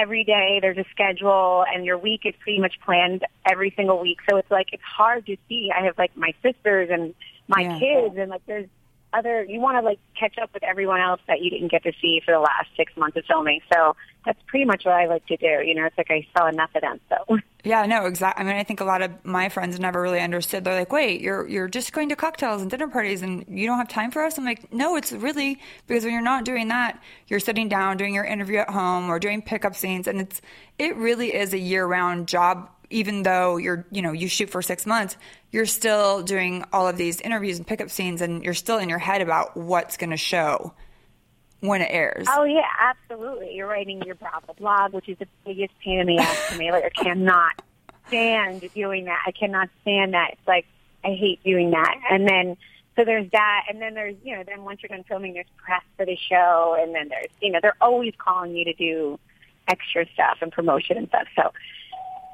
[0.00, 4.18] every day there's a schedule and your week is pretty much planned every single week.
[4.28, 5.70] So it's like it's hard to see.
[5.70, 7.14] I have like my sisters and
[7.48, 7.78] my Yeah.
[7.78, 8.68] kids and like there's
[9.12, 11.92] other you want to like catch up with everyone else that you didn't get to
[12.00, 13.60] see for the last six months of filming.
[13.72, 15.60] So that's pretty much what I like to do.
[15.62, 16.98] You know, it's like I saw enough of them.
[17.10, 18.44] So Yeah, no, exactly.
[18.44, 20.64] I mean, I think a lot of my friends never really understood.
[20.64, 23.78] They're like, "Wait, you're you're just going to cocktails and dinner parties, and you don't
[23.78, 27.00] have time for us." I'm like, "No, it's really because when you're not doing that,
[27.28, 30.40] you're sitting down doing your interview at home or doing pickup scenes, and it's
[30.78, 32.68] it really is a year round job.
[32.90, 35.16] Even though you're you know you shoot for six months,
[35.52, 38.98] you're still doing all of these interviews and pickup scenes, and you're still in your
[38.98, 40.74] head about what's going to show
[41.62, 42.26] when it airs.
[42.28, 43.54] Oh yeah, absolutely.
[43.54, 46.72] You're writing your Bravo blog, which is the biggest pain in the ass to me.
[46.72, 47.62] Like I cannot
[48.08, 49.22] stand doing that.
[49.26, 50.32] I cannot stand that.
[50.32, 50.66] It's like
[51.04, 51.94] I hate doing that.
[52.10, 52.56] And then
[52.96, 55.82] so there's that, and then there's you know then once you're done filming, there's press
[55.96, 59.20] for the show, and then there's you know they're always calling you to do
[59.68, 61.28] extra stuff and promotion and stuff.
[61.36, 61.52] So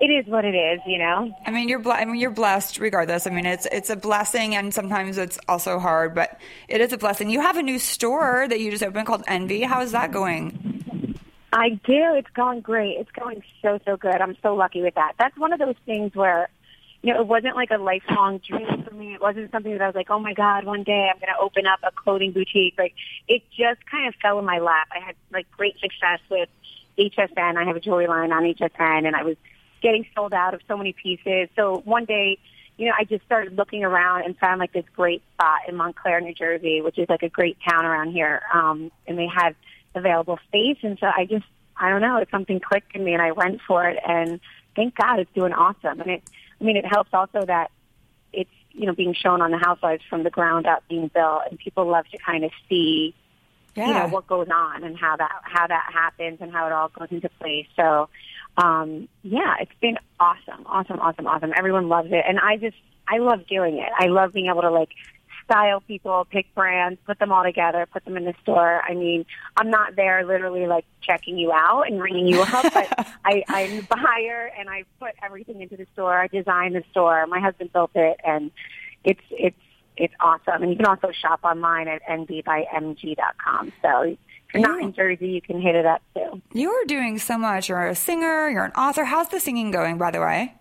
[0.00, 1.34] it is what it is, you know.
[1.44, 1.80] I mean, you're.
[1.80, 3.26] Ble- I mean, you're blessed regardless.
[3.26, 6.98] I mean, it's it's a blessing, and sometimes it's also hard, but it is a
[6.98, 7.30] blessing.
[7.30, 9.62] You have a new store that you just opened called Envy.
[9.62, 11.18] How is that going?
[11.52, 12.14] I do.
[12.14, 12.98] It's going great.
[12.98, 14.20] It's going so so good.
[14.20, 15.14] I'm so lucky with that.
[15.18, 16.48] That's one of those things where,
[17.02, 19.14] you know, it wasn't like a lifelong dream for me.
[19.14, 21.40] It wasn't something that I was like, oh my god, one day I'm going to
[21.40, 22.74] open up a clothing boutique.
[22.78, 22.94] Like
[23.26, 24.88] it just kind of fell in my lap.
[24.94, 26.48] I had like great success with
[26.98, 27.56] HSN.
[27.56, 29.37] I have a jewelry line on HSN, and I was
[29.80, 31.48] getting sold out of so many pieces.
[31.56, 32.38] So one day.
[32.80, 36.20] You know, I just started looking around and found like this great spot in Montclair,
[36.20, 38.40] New Jersey, which is like a great town around here.
[38.54, 39.56] Um, and they had
[39.96, 40.76] available space.
[40.84, 41.44] And so I just,
[41.76, 43.98] I don't know, something clicked in me and I went for it.
[44.06, 44.38] And
[44.76, 46.00] thank God it's doing awesome.
[46.00, 46.22] And it,
[46.60, 47.72] I mean, it helps also that
[48.32, 51.58] it's, you know, being shown on the housewives from the ground up being built and
[51.58, 53.12] people love to kind of see,
[53.74, 53.88] Yeah.
[53.88, 56.90] you know, what goes on and how that, how that happens and how it all
[56.90, 57.66] goes into place.
[57.74, 58.08] So,
[58.58, 61.52] um, yeah, it's been awesome, awesome, awesome, awesome.
[61.56, 62.24] Everyone loves it.
[62.28, 63.88] And I just, I love doing it.
[63.96, 64.90] I love being able to like
[65.44, 68.82] style people, pick brands, put them all together, put them in the store.
[68.82, 69.24] I mean,
[69.56, 73.76] I'm not there literally like checking you out and ringing you up, but I, I'm
[73.76, 76.20] the buyer and I put everything into the store.
[76.20, 77.26] I design the store.
[77.28, 78.50] My husband built it and
[79.04, 79.56] it's, it's,
[79.96, 80.62] it's awesome.
[80.62, 83.72] And you can also shop online at envybymg.com.
[83.82, 84.16] So
[84.48, 86.40] if you're not in Jersey, you can hit it up too.
[86.52, 87.68] You are doing so much.
[87.68, 88.48] You're a singer.
[88.48, 89.04] You're an author.
[89.04, 90.54] How's the singing going, by the way?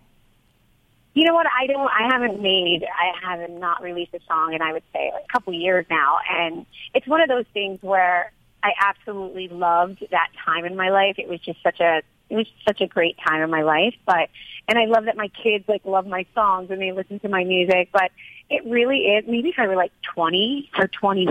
[1.14, 1.46] You know what?
[1.46, 1.90] I don't.
[1.90, 2.84] I haven't made.
[2.84, 6.18] I haven't not released a song in I would say like a couple years now,
[6.30, 8.30] and it's one of those things where
[8.62, 11.14] I absolutely loved that time in my life.
[11.18, 12.02] It was just such a.
[12.28, 14.28] It was such a great time in my life, but
[14.68, 17.42] and I love that my kids like love my songs and they listen to my
[17.42, 17.88] music.
[17.90, 18.12] But
[18.50, 19.24] it really is.
[19.26, 21.26] Maybe if I were like twenty or twenty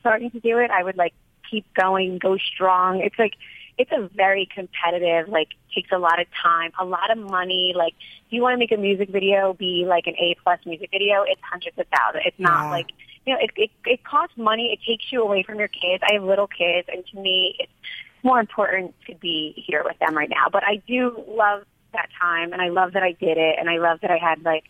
[0.00, 1.14] starting to do it, I would like
[1.54, 3.00] keep going, go strong.
[3.00, 3.34] It's like
[3.76, 7.72] it's a very competitive, like takes a lot of time, a lot of money.
[7.76, 7.94] Like
[8.26, 11.22] if you want to make a music video be like an A plus music video,
[11.26, 12.24] it's hundreds of thousands.
[12.26, 12.70] It's not Yeah.
[12.70, 12.86] like
[13.26, 14.72] you know, it, it it costs money.
[14.72, 16.02] It takes you away from your kids.
[16.08, 17.72] I have little kids, and to me, it's
[18.22, 20.46] more important to be here with them right now.
[20.52, 21.64] But I do love
[21.94, 24.44] that time, and I love that I did it, and I love that I had
[24.44, 24.64] like,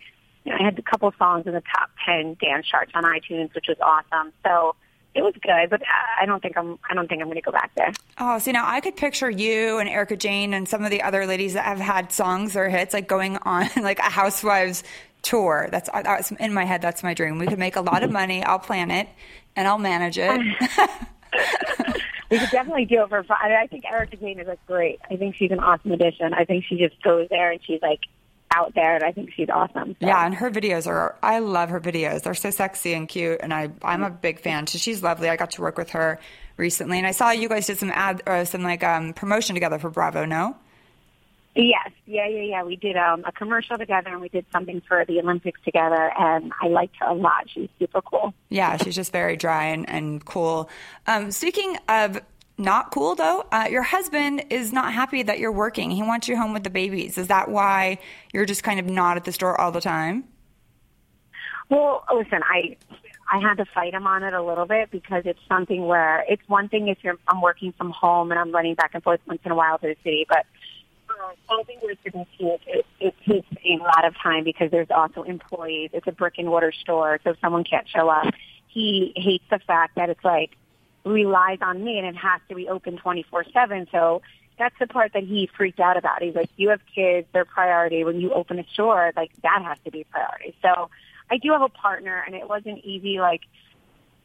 [0.44, 3.53] you know, I had a couple songs in the top ten dance charts on iTunes,
[3.57, 4.33] which was awesome.
[4.44, 4.77] So
[5.14, 7.42] it was good, but I- I don't think I'm I don't think I'm going to
[7.42, 7.92] go back there.
[8.18, 11.27] Oh, see now I could picture you and Erika Jayne and some of the other
[11.27, 14.83] ladies that have had songs or hits like going on like a Housewives
[15.22, 15.68] tour.
[15.70, 16.83] That's that's in my head.
[16.83, 17.38] That's my dream.
[17.38, 18.42] We could make a lot of money.
[18.42, 19.09] I'll plan it
[19.57, 20.40] and I'll manage it.
[22.31, 23.37] We could definitely do it for fun.
[23.42, 24.98] I think Erika Jayne is like great.
[25.11, 26.33] I think she's an awesome addition.
[26.35, 28.00] I think she just goes there and she's like
[28.55, 29.97] out there, and I think she's awesome.
[30.01, 30.07] So.
[30.07, 32.23] Yeah, and her videos are I love her videos.
[32.23, 34.67] They're so sexy and cute and I I'm a big fan.
[34.67, 35.29] So she's lovely.
[35.29, 36.19] I got to work with her
[36.57, 39.79] recently and I saw you guys did some ad or some like um promotion together
[39.79, 40.57] for Bravo, no?
[41.57, 42.62] Yes, yeah, yeah, yeah.
[42.64, 46.53] We did um, a commercial together, and we did something for the Olympics together, and
[46.61, 47.49] I liked her a lot.
[47.49, 48.35] She's super cool.
[48.49, 50.69] Yeah, she's just very dry and, and cool.
[51.07, 52.21] Um, speaking of
[52.57, 55.90] not cool, though, uh, your husband is not happy that you're working.
[55.90, 57.19] He wants you home with the babies.
[57.19, 57.99] Is that why
[58.33, 60.25] you're just kind of not at the store all the time?
[61.69, 62.77] Well, listen, I
[63.33, 66.43] I had to fight him on it a little bit because it's something where it's
[66.47, 69.40] one thing if you're I'm working from home and I'm running back and forth once
[69.45, 70.47] in a while to the city, but
[71.09, 75.23] uh, something where it's it, it, it takes a lot of time because there's also
[75.23, 75.90] employees.
[75.93, 78.33] It's a brick and mortar store, so if someone can't show up,
[78.69, 80.51] he hates the fact that it's like
[81.05, 83.88] relies on me and it has to be open 24/7.
[83.90, 84.23] So
[84.59, 86.23] that's the part that he freaked out about.
[86.23, 88.05] He's like, "You have kids; they're priority.
[88.05, 90.90] When you open a store, like that has to be priority." So
[91.31, 93.43] I do have a partner, and it wasn't easy, like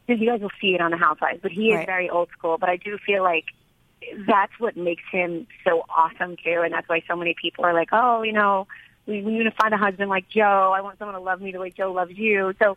[0.06, 1.40] because you guys will see it on the Housewives.
[1.42, 1.86] But he is Right.
[1.86, 2.58] very old school.
[2.58, 3.46] But I do feel like
[4.26, 7.90] that's what makes him so awesome too, and that's why so many people are like,
[7.92, 8.66] "Oh, you know,
[9.06, 10.72] we, we need to find a husband like Joe.
[10.74, 12.76] I want someone to love me the way Joe loves you." So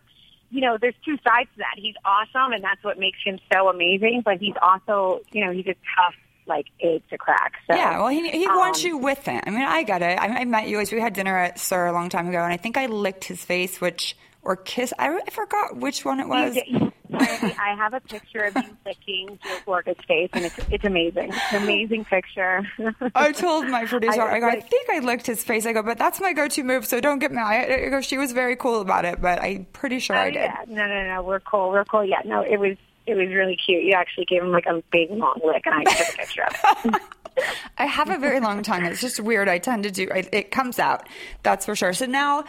[0.54, 1.74] you know, there's two sides to that.
[1.76, 4.22] He's awesome, and that's what makes him so amazing.
[4.24, 6.14] But he's also, you know, he's a tough
[6.46, 7.54] like egg to crack.
[7.66, 9.42] So Yeah, well, he, he wants um, you with him.
[9.44, 10.16] I mean, I get it.
[10.16, 12.52] I, I met you as we had dinner at SUR a long time ago, and
[12.52, 14.94] I think I licked his face, which or kiss.
[14.96, 16.54] I, I forgot which one it was.
[16.54, 21.30] You, I have a picture of you licking Joe Gorga's face, and it's it's amazing.
[21.32, 22.62] It's an amazing picture.
[23.14, 25.66] I told my producer, I, I- go, I think I licked his face.
[25.66, 27.46] I go, but that's my go-to move, so don't get mad.
[27.46, 30.30] I, I go, she was very cool about it, but I'm pretty sure I Oh,
[30.30, 30.34] did.
[30.36, 32.04] yeah, no, no, no, we're cool, we're cool.
[32.04, 33.84] Yeah, no, it was it was really cute.
[33.84, 36.94] You actually gave him like a big long lick, and I took a picture of
[36.94, 37.02] it.
[37.78, 38.84] I have a very long tongue.
[38.86, 39.48] It's just weird.
[39.48, 40.08] I tend to do.
[40.14, 41.08] I, it comes out.
[41.42, 41.92] That's for sure.
[41.92, 42.44] So now,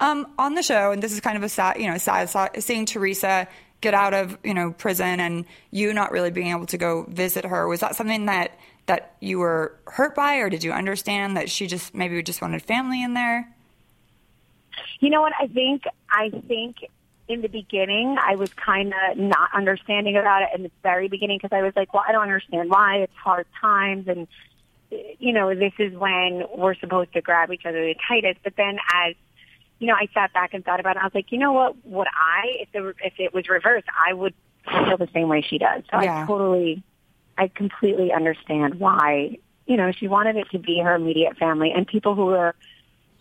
[0.00, 2.60] um, on the show, and this is kind of a sad, you know, sad, sad
[2.62, 3.46] seeing Teresa
[3.84, 7.44] get out of you know prison and you not really being able to go visit
[7.44, 7.68] her.
[7.68, 11.66] Was that something that that you were hurt by, or did you understand that she
[11.66, 13.48] just maybe just wanted family in there?
[15.00, 15.34] You know what?
[15.38, 16.76] I think I think
[17.28, 21.38] in the beginning I was kind of not understanding about it in the very beginning
[21.40, 24.26] because I was like, well, I don't understand why it's hard times and
[25.18, 28.40] you know this is when we're supposed to grab each other the tightest.
[28.42, 29.14] But then as
[29.78, 31.00] you know, I sat back and thought about it.
[31.00, 31.74] I was like, you know what?
[31.84, 34.34] Would I, if the if it was reversed, I would
[34.64, 35.82] feel the same way she does.
[35.90, 36.22] So Yeah.
[36.22, 36.82] I totally,
[37.36, 39.38] I completely understand why.
[39.66, 42.54] You know, she wanted it to be her immediate family and people who were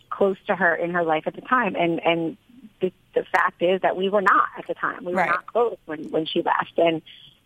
[0.10, 1.76] close to her in her life at the time.
[1.76, 2.38] And and
[2.82, 5.06] the, the fact is that we were not at the time.
[5.06, 5.28] We Right.
[5.28, 7.02] were not close when when she left, and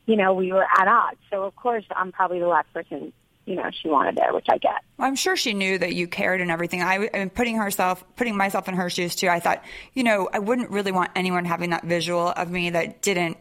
[0.05, 1.19] you know we were at odds.
[1.29, 3.13] So of course, I'm probably the last person
[3.47, 4.75] you know she wanted there, which I get.
[4.99, 6.83] I'm sure she knew that you cared and everything.
[6.83, 9.29] I, I mean, putting herself, putting myself in her shoes too.
[9.29, 13.01] I thought, you know, I wouldn't really want anyone having that visual of me that
[13.01, 13.37] didn't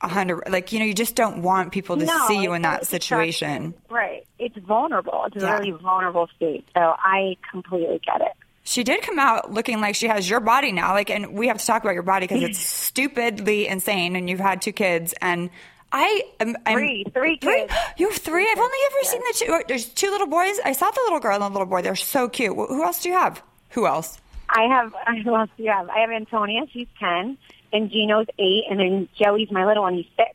[0.00, 0.42] hundred.
[0.50, 3.72] Like, you know, you just don't want people to No, see you in that situation.
[3.88, 4.26] Right.
[4.38, 5.24] It's vulnerable.
[5.26, 5.58] It's a Yeah.
[5.58, 6.66] really vulnerable state.
[6.74, 8.32] So I completely get it.
[8.64, 10.92] She did come out looking like she has your body now.
[10.92, 14.40] Like, and we have to talk about your body because it's stupidly insane, and you've
[14.40, 15.14] had two kids.
[15.20, 15.50] And
[15.94, 17.04] I am I'm, Three.
[17.14, 17.72] Three kids.
[17.96, 18.48] You have three.
[18.50, 19.46] I've only ever seen the two.
[19.50, 20.58] Oh, there's two little boys.
[20.64, 21.82] I saw the little girl and the little boy.
[21.82, 22.52] They're so cute.
[22.56, 23.40] Who else do you have?
[23.70, 24.18] Who else?
[24.50, 24.92] I have,
[25.24, 25.88] who else do you have?
[25.88, 26.62] I have Antonia.
[26.72, 27.38] She's 10.
[27.72, 28.64] And Gino's 8.
[28.68, 29.94] And then Joey's my little one.
[29.94, 30.28] He's 6.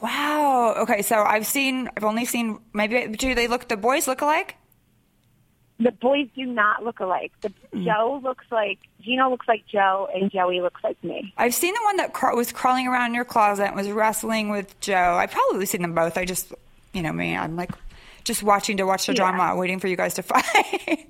[0.00, 0.74] Wow.
[0.78, 1.90] Okay, so I've seen.
[1.94, 2.58] I've only seen.
[2.72, 3.68] Maybe do they look?
[3.68, 4.56] The boys look alike?
[5.80, 7.30] The boys do not look alike.
[7.40, 7.84] The mm.
[7.84, 11.32] Joe looks like, Gino looks like Joe, and Joey looks like me.
[11.36, 14.48] I've seen the one that cra- was crawling around in your closet and was wrestling
[14.50, 15.14] with Joe.
[15.16, 16.18] I've probably seen them both.
[16.18, 16.52] I just,
[16.92, 17.36] you know me.
[17.36, 17.70] I'm like
[18.24, 19.18] just watching to watch the Yeah.
[19.32, 21.06] drama, waiting for you guys to fight.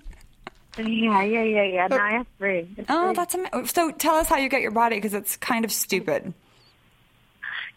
[0.77, 1.89] Yeah, yeah, yeah, yeah.
[1.91, 2.69] I have three.
[2.89, 3.15] oh, Three.
[3.15, 3.67] that's amazing.
[3.67, 6.33] So tell us how you get your body because it's kind of stupid.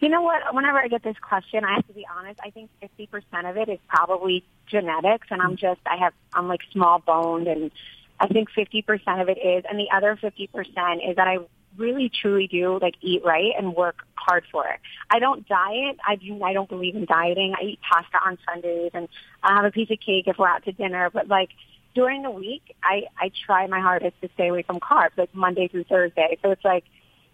[0.02, 0.42] You know what?
[0.54, 2.40] Whenever I get this question, I have to be honest.
[2.44, 6.62] I think 50% of it is probably genetics, and I'm just, I have, I'm like
[6.72, 7.70] small boned, and
[8.20, 10.50] I think 50% of it is, and the other 50%
[11.08, 11.38] is that I
[11.78, 14.80] really truly do like eat right and work hard for it.
[15.10, 15.98] I don't diet.
[16.06, 16.44] I do.
[16.44, 17.54] I don't believe in dieting.
[17.60, 19.08] I eat pasta on Sundays, and
[19.44, 21.10] I have a piece of cake if we're out to dinner.
[21.12, 21.50] But like
[21.94, 25.68] during the week, I I try my hardest to stay away from carbs, like Monday
[25.68, 26.38] through Thursday.
[26.42, 26.86] So it's like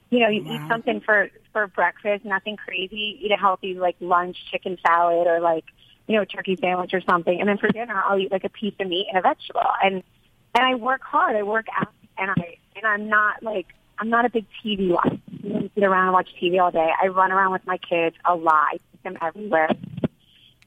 [0.10, 3.20] you know, you eat something for for breakfast, nothing crazy.
[3.22, 5.66] Eat a healthy like lunch, chicken salad, or like
[6.08, 7.40] you know, turkey sandwich or something.
[7.40, 9.62] And then for dinner, I'll eat like a piece of meat and a vegetable.
[9.84, 10.04] And
[10.56, 11.36] and I work hard.
[11.36, 13.68] I work out, and I and I'm not like
[14.00, 15.20] I'm not a big TV watcher.
[15.44, 16.90] You don't sit around and watch TV all day.
[17.02, 18.70] I run around with my kids a lot.
[18.74, 19.70] I take them everywhere.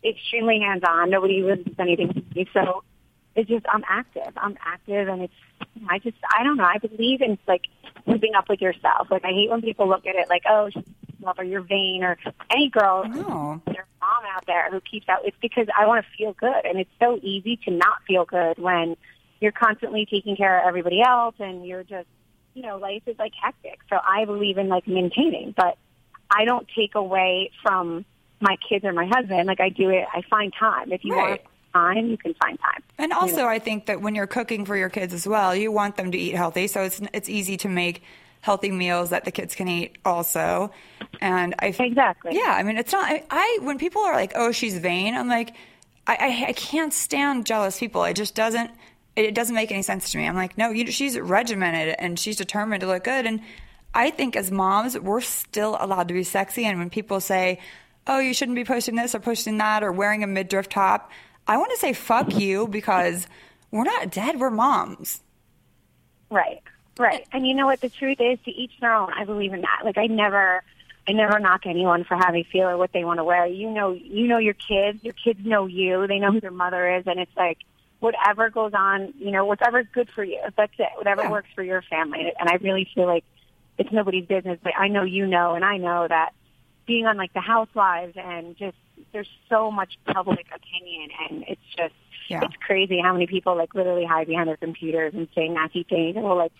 [0.04, 1.10] Extremely hands on.
[1.10, 2.48] Nobody listens to anything to me.
[2.52, 2.82] So
[3.36, 4.32] it's just I'm active.
[4.36, 5.32] I'm active, and it's
[5.88, 6.64] I just I don't know.
[6.64, 7.62] I believe in like
[8.06, 9.08] keeping up with yourself.
[9.10, 10.84] Like I hate when people look at it like oh, she's
[11.20, 12.16] love or you're vain or
[12.50, 13.60] any girl, No.
[13.66, 15.20] their mom out there who keeps out.
[15.24, 18.58] It's because I want to feel good, and it's so easy to not feel good
[18.58, 18.96] when
[19.40, 22.08] you're constantly taking care of everybody else, and you're just
[22.54, 23.78] you know life is like hectic.
[23.88, 25.78] So I believe in like maintaining, but
[26.30, 28.04] I don't take away from
[28.40, 29.46] my kids or my husband.
[29.46, 30.04] Like I do it.
[30.12, 30.92] I find time.
[30.92, 31.30] If you Right.
[31.30, 31.40] want
[31.72, 32.82] time, you can find time.
[32.98, 35.96] And also, I think that when you're cooking for your kids as well, you want
[35.96, 36.66] them to eat healthy.
[36.66, 38.02] So it's it's easy to make
[38.42, 40.70] healthy meals that the kids can eat also.
[41.20, 42.32] And I Exactly.
[42.34, 43.10] Yeah, I mean, it's not.
[43.10, 45.54] I, I when people are like, "Oh, she's vain," I'm like,
[46.06, 48.04] I, I, I can't stand jealous people.
[48.04, 48.70] It just doesn't.
[49.16, 50.26] It doesn't make any sense to me.
[50.26, 53.26] I'm like, no, you, she's regimented and she's determined to look good.
[53.26, 53.40] And
[53.92, 56.64] I think as moms, we're still allowed to be sexy.
[56.64, 57.58] And when people say,
[58.06, 61.10] "Oh, you shouldn't be posting this or posting that or wearing a midriff top,"
[61.50, 63.26] I want to say, "Fuck you," because
[63.72, 64.38] we're not dead.
[64.38, 65.20] We're moms.
[66.30, 66.62] Right,
[66.98, 67.26] right.
[67.32, 67.80] And you know what?
[67.80, 69.12] The truth is, to each their own.
[69.12, 69.80] I believe in that.
[69.84, 70.62] Like I never,
[71.08, 73.46] I never knock anyone for having feel or what they want to wear.
[73.46, 75.02] You know, you know your kids.
[75.02, 76.06] Your kids know you.
[76.06, 77.58] They know who their mother is, and it's like
[77.98, 79.12] whatever goes on.
[79.18, 80.40] You know, whatever's good for you.
[80.56, 80.88] That's it.
[80.96, 81.30] Whatever Yeah.
[81.32, 82.32] works for your family.
[82.38, 83.24] And I really feel like
[83.76, 84.60] it's nobody's business.
[84.62, 86.30] But I know you know, and I know that
[86.86, 88.76] being on like the Housewives and just
[89.12, 91.94] there's so much public opinion, and it's just
[92.28, 92.40] Yeah.
[92.44, 96.16] it's crazy how many people like literally hide behind their computers and say nasty things
[96.16, 96.52] and will like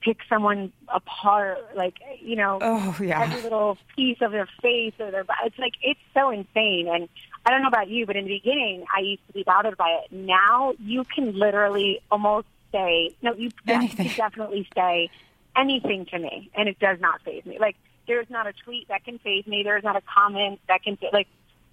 [0.00, 3.22] pick someone apart, like you know, Oh, yeah.
[3.22, 5.24] every little piece of their face or their.
[5.24, 6.88] bo- It's like it's so insane.
[6.88, 7.08] And
[7.44, 10.00] I don't know about you, but in the beginning, I used to be bothered by
[10.04, 10.12] it.
[10.12, 13.34] Now you can literally almost say no.
[13.34, 14.08] You, Anything.
[14.08, 15.10] can definitely say
[15.56, 17.58] anything to me, and it does not phase me.
[17.58, 19.62] Like there's not a tweet that can phase me.
[19.64, 21.26] There's not a comment that can like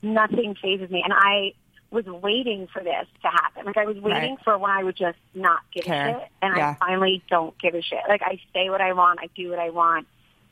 [0.05, 1.01] nothing phases me.
[1.03, 1.53] And I
[1.91, 3.65] was waiting for this to happen.
[3.65, 4.43] Like I was waiting Right.
[4.43, 6.07] for when I would just not give Care.
[6.09, 6.75] a shit, and Yeah.
[6.79, 7.99] I finally don't give a shit.
[8.09, 10.07] Like I say what I want, I do what I want,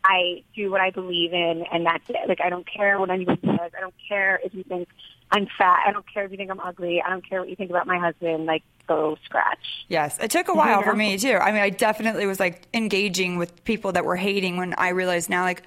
[0.05, 2.27] I do what I believe in, and that's it.
[2.27, 3.71] Like I don't care what anybody says.
[3.77, 4.87] I don't care if you think
[5.31, 5.83] I'm fat.
[5.87, 7.01] I don't care if you think I'm ugly.
[7.01, 8.45] I don't care what you think about my husband.
[8.45, 9.85] Like go scratch.
[9.87, 11.35] Yes, it took a while You for me too.
[11.35, 15.29] I mean, I definitely was like engaging with people that were hating when I realized
[15.29, 15.63] now, like,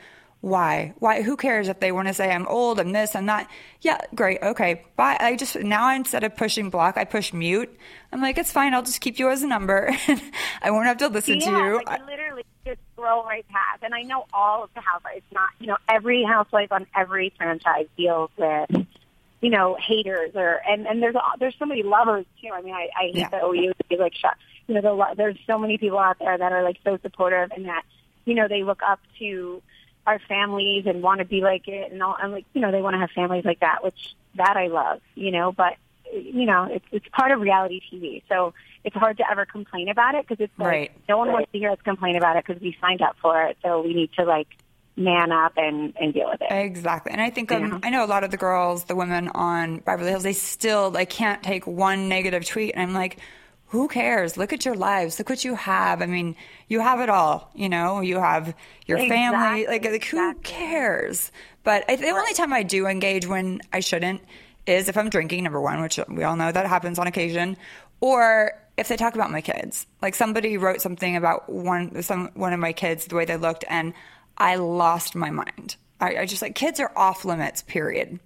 [0.46, 0.94] why?
[1.00, 1.22] Why?
[1.22, 3.50] Who cares if they want to say I'm old, I'm this, I'm that?
[3.80, 4.84] Yeah, great, okay.
[4.94, 5.16] Bye.
[5.18, 7.76] I just now instead of pushing block, I push mute.
[8.12, 8.72] I'm like, it's fine.
[8.72, 9.90] I'll just keep you as a number.
[10.62, 11.82] I won't have to listen yeah, to you.
[11.84, 13.82] Like, you literally just scroll right past.
[13.82, 15.16] And I know all of the housewives.
[15.16, 18.86] It's not, you know, every housewife on every franchise deals with,
[19.40, 22.50] you know, haters or and and there's there's so many lovers too.
[22.54, 23.30] I mean, I, I hate Yeah.
[23.30, 24.34] the OU to be like shut.
[24.68, 27.66] You know, the, there's so many people out there that are like so supportive and
[27.66, 27.82] that,
[28.24, 29.60] you know, they look up to
[30.06, 32.16] our families and want to be like it and all.
[32.20, 35.00] And like, you know, they want to have families like that, which that I love.
[35.14, 35.74] You know, but
[36.12, 40.14] you know, it's it's part of reality TV, so it's hard to ever complain about
[40.14, 40.92] it because it's like Right.
[41.08, 43.56] no one wants to hear us complain about it because we signed up for it,
[43.62, 44.46] so we need to like
[44.96, 46.46] man up and and deal with it.
[46.50, 47.12] Exactly.
[47.12, 47.78] And I think um, Yeah.
[47.82, 51.10] I know a lot of the girls, the women on Beverly Hills, they still like
[51.10, 52.72] can't take one negative tweet.
[52.74, 53.18] And I'm like,
[53.68, 54.36] who cares?
[54.36, 55.18] Look at your lives.
[55.18, 56.00] Look what you have.
[56.00, 56.36] I mean,
[56.68, 57.50] you have it all.
[57.54, 58.54] You know, you have
[58.86, 59.66] your family.
[59.66, 60.42] Like, like who exactly.
[60.42, 61.32] cares?
[61.64, 64.22] But I, the only time I do engage when I shouldn't
[64.66, 65.44] is if I'm drinking.
[65.44, 67.56] Number one, which we all know that happens on occasion,
[68.00, 69.86] or if they talk about my kids.
[70.00, 73.64] Like somebody wrote something about one some one of my kids, the way they looked,
[73.68, 73.94] and
[74.38, 75.76] I lost my mind.
[76.00, 77.62] I, I just like kids are off limits.
[77.62, 78.20] Period.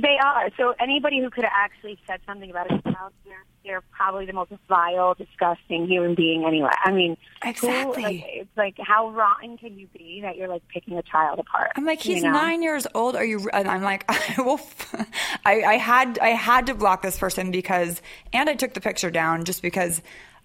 [0.00, 0.48] They are.
[0.56, 4.32] So anybody who could have actually said something about a child, they're, they're probably the
[4.32, 6.70] most vile, disgusting human being anyway.
[6.84, 8.02] I mean, who- Exactly.
[8.02, 11.72] like, it's like, how rotten can you be that you're like picking a child apart?
[11.76, 12.30] I'm like, you he's know?
[12.30, 13.16] nine years old.
[13.16, 13.48] Are you?
[13.52, 14.54] And I'm like, I will.
[14.58, 15.06] f-
[15.44, 18.00] I, I had I had to block this person because,
[18.32, 20.00] and I took the picture down just because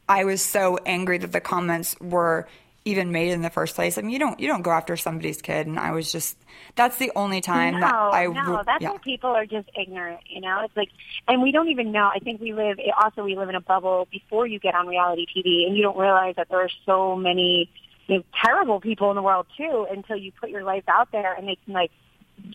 [0.09, 2.47] I was so angry that the comments were
[2.85, 3.97] even made in the first place.
[3.97, 6.37] I mean, you don't you don't go after somebody's kid, and I was just
[6.75, 8.91] that's the only time no, that I no, that's yeah.
[8.91, 10.19] why people are just ignorant.
[10.27, 10.89] You know, it's like,
[11.27, 12.09] and we don't even know.
[12.13, 12.79] I think we live.
[13.01, 15.97] Also, we live in a bubble before you get on reality TV, and you don't
[15.97, 17.69] realize that there are so many
[18.07, 21.33] you know, terrible people in the world too until you put your life out there,
[21.33, 21.91] and they can like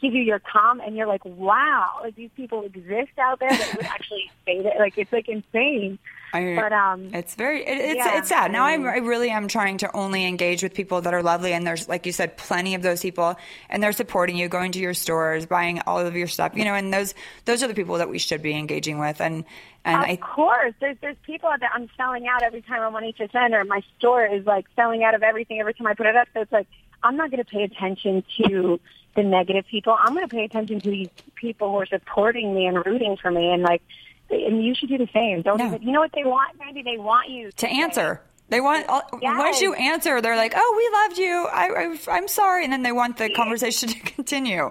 [0.01, 3.87] give you your com, and you're like, wow, these people exist out there that would
[3.87, 4.79] actually say that.
[4.79, 5.99] Like it's like insane.
[6.33, 8.53] I- but um, It's very it, it's Yeah, it's sad.
[8.53, 11.23] Now I I'm, mean- I really am trying to only engage with people that are
[11.23, 13.37] lovely, and there's like you said, plenty of those people,
[13.71, 16.75] and they're supporting you, going to your stores, buying all of your stuff, you know,
[16.75, 17.15] and those
[17.45, 19.45] those are the people that we should be engaging with, and
[19.85, 21.71] and of I course, there's there's people there.
[21.75, 25.15] I'm selling out every time I'm on HSN, or my store is like selling out
[25.15, 26.29] of everything every time I put it up.
[26.35, 26.67] So it's like
[27.03, 28.81] I'm not going to pay attention to
[29.15, 29.97] the negative people.
[29.99, 33.31] I'm going to pay attention to these people who are supporting me and rooting for
[33.31, 33.83] me, and like,
[34.31, 35.43] and you should do the same.
[35.43, 35.67] Don't No.
[35.67, 36.83] even, you know what they want, Mandy?
[36.83, 38.21] They want you to answer.
[38.51, 39.03] They want Yes.
[39.23, 41.47] once you answer, they're like, "Oh, we loved you.
[41.53, 44.71] I, I I'm sorry," and then they want the conversation to continue.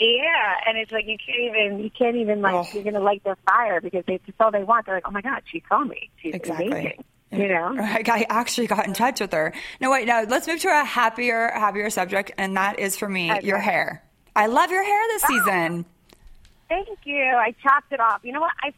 [0.00, 2.66] Yeah, and it's like you can't even you can't even like Oh.
[2.72, 4.86] you're going to light their fire because they, that's all they want.
[4.86, 6.10] They're like, oh my god, she saw me.
[6.22, 6.66] She's Exactly.
[6.68, 7.04] amazing.
[7.32, 7.74] You know.
[7.80, 9.52] I, I actually got in touch with her.
[9.80, 13.32] No, wait, now let's move to a happier, happier subject, and that is for me
[13.32, 13.46] Okay.
[13.46, 14.04] your hair.
[14.36, 15.26] I love your hair this ah.
[15.28, 15.84] season.
[16.68, 17.22] Thank you.
[17.22, 18.20] I chopped it off.
[18.22, 18.52] You know what?
[18.62, 18.72] I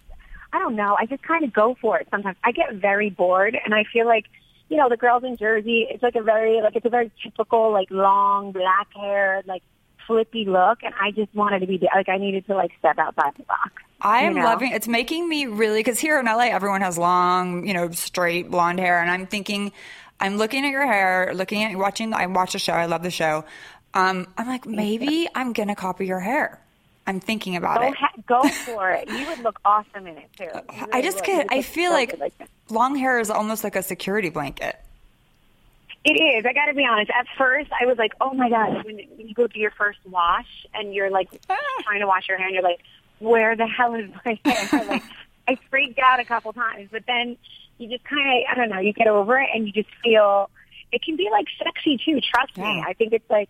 [0.52, 0.96] I don't know.
[0.98, 2.36] I just kind of go for it sometimes.
[2.42, 4.26] I get very bored, and I feel like
[4.70, 7.72] you know, the girls in Jersey, it's like a very, like, it's a very typical,
[7.72, 9.62] like, long black hair, like,
[10.06, 10.78] flippy look.
[10.82, 13.72] And I just wanted to be, like, I needed to, like, step outside the box.
[14.00, 14.46] I am you know?
[14.46, 18.50] loving it's making me really because here in LA everyone has long, you know, straight
[18.50, 19.72] blonde hair and I'm thinking
[20.18, 23.10] I'm looking at your hair, looking at watching I watch the show, I love the
[23.10, 23.44] show.
[23.92, 26.62] Um, I'm like maybe I'm going to copy your hair.
[27.06, 27.94] I'm thinking about Go, it.
[27.96, 29.08] ha- go for it.
[29.08, 30.44] You would look awesome in it, too.
[30.76, 31.24] You I just would.
[31.26, 32.34] get I feel so like like
[32.68, 34.76] long hair is almost like a security blanket.
[36.04, 36.46] It is.
[36.46, 37.10] I got to be honest.
[37.10, 40.46] At first, I was like, "Oh my god!" When, you go do your first wash
[40.72, 41.56] and you're like Ah.
[41.82, 42.80] trying to wash your hair, and you're like,
[43.18, 45.02] "Where the hell is my hair?" like,
[45.48, 47.36] I freaked out a couple times, but then
[47.78, 50.48] you just kind of, I don't know, you get over it, and you just feel
[50.92, 52.20] it can be like sexy too.
[52.20, 52.82] Trust me.
[52.86, 53.48] I think it's like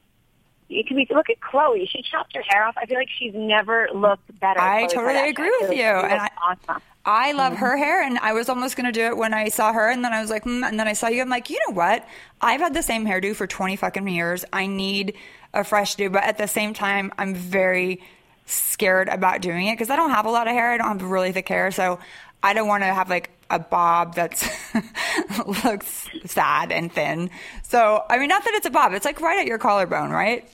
[0.71, 1.07] it can be.
[1.11, 1.89] Look at Khloe.
[1.89, 2.75] She chopped her hair off.
[2.79, 4.61] I feel like she's never looked better.
[4.61, 5.31] I Khloe totally Kardashian.
[5.31, 6.35] agree with you, and looks
[6.69, 6.83] awesome.
[7.05, 9.73] I love her hair, and I was almost going to do it when I saw
[9.73, 11.23] her, and then I was like, mm, and then I saw you.
[11.23, 12.07] I'm like, you know what?
[12.41, 14.45] I've had the same hairdo for 20 fucking years.
[14.53, 15.15] I need
[15.55, 18.03] a fresh do, but at the same time, I'm very
[18.47, 20.73] scared about doing it because I don't have a lot of hair.
[20.73, 21.99] I don't have really thick hair, so
[22.43, 24.49] I don't want to have like a bob that's
[25.65, 27.31] looks sad and thin.
[27.63, 30.49] So I mean, not that it's a bob; it's like right at your collarbone, right?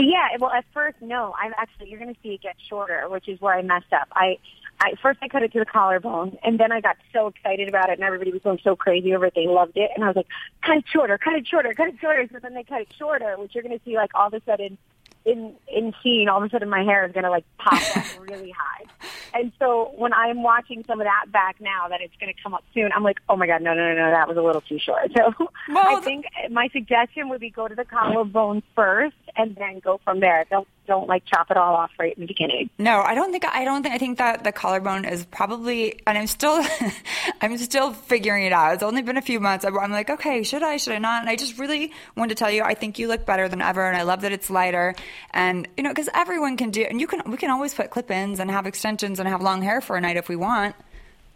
[0.00, 1.34] Yeah, well, at first, no.
[1.38, 4.08] I'm actually, you're going to see it get shorter, which is where I messed up.
[4.12, 4.38] I,
[4.80, 7.90] I first I cut it to the collarbone, and then I got so excited about
[7.90, 9.34] it, and everybody was going so crazy over it.
[9.36, 10.28] They loved it, and I was like,
[10.64, 12.26] cut it shorter, cut it shorter, cut it shorter.
[12.32, 14.40] So then they cut it shorter, which you're going to see like all of a
[14.46, 14.78] sudden
[15.24, 18.04] in in scene, all of a sudden my hair is going to like pop up
[18.20, 18.84] really high.
[19.32, 22.54] And so when I'm watching some of that back now, that it's going to come
[22.54, 24.60] up soon, I'm like, oh my god, no, no, no, no, that was a little
[24.62, 25.10] too short.
[25.16, 25.32] So
[25.68, 30.00] Well, I think my suggestion would be go to the collarbone first, and then go
[30.04, 30.44] from there.
[30.50, 32.70] Don't don't like chop it all off right in the beginning.
[32.78, 36.18] No, I don't think I don't think I think that the collarbone is probably and
[36.18, 36.64] I'm still
[37.40, 38.74] I'm still figuring it out.
[38.74, 39.64] It's only been a few months.
[39.64, 41.22] I'm like, okay, should I, should I not?
[41.22, 43.86] And I just really wanted to tell you I think you look better than ever
[43.86, 44.94] and I love that it's lighter
[45.32, 48.40] and you know cuz everyone can do and you can we can always put clip-ins
[48.40, 50.74] and have extensions and have long hair for a night if we want.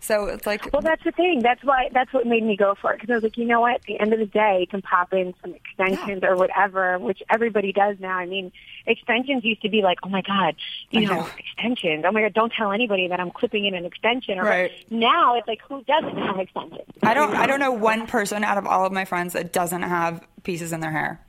[0.05, 1.41] So it's like Well, that's the thing.
[1.43, 1.89] That's why.
[1.91, 3.77] That's what made me go for it because I was like, you know what?
[3.77, 7.23] At the end of the day, you can pop in some extensions or whatever, which
[7.31, 8.19] everybody does now.
[8.19, 8.53] I mean,
[8.87, 10.57] extensions used to be like, oh my god,
[10.91, 11.29] you know, know.
[11.39, 12.05] extensions.
[12.07, 14.39] Oh my god, don't tell anybody that I'm clipping in an extension.
[14.39, 14.71] Or Right.
[14.91, 16.83] now it's like, who doesn't have extensions?
[17.03, 19.83] I don't I don't know one person out of all of my friends that doesn't
[19.83, 21.21] have pieces in their hair.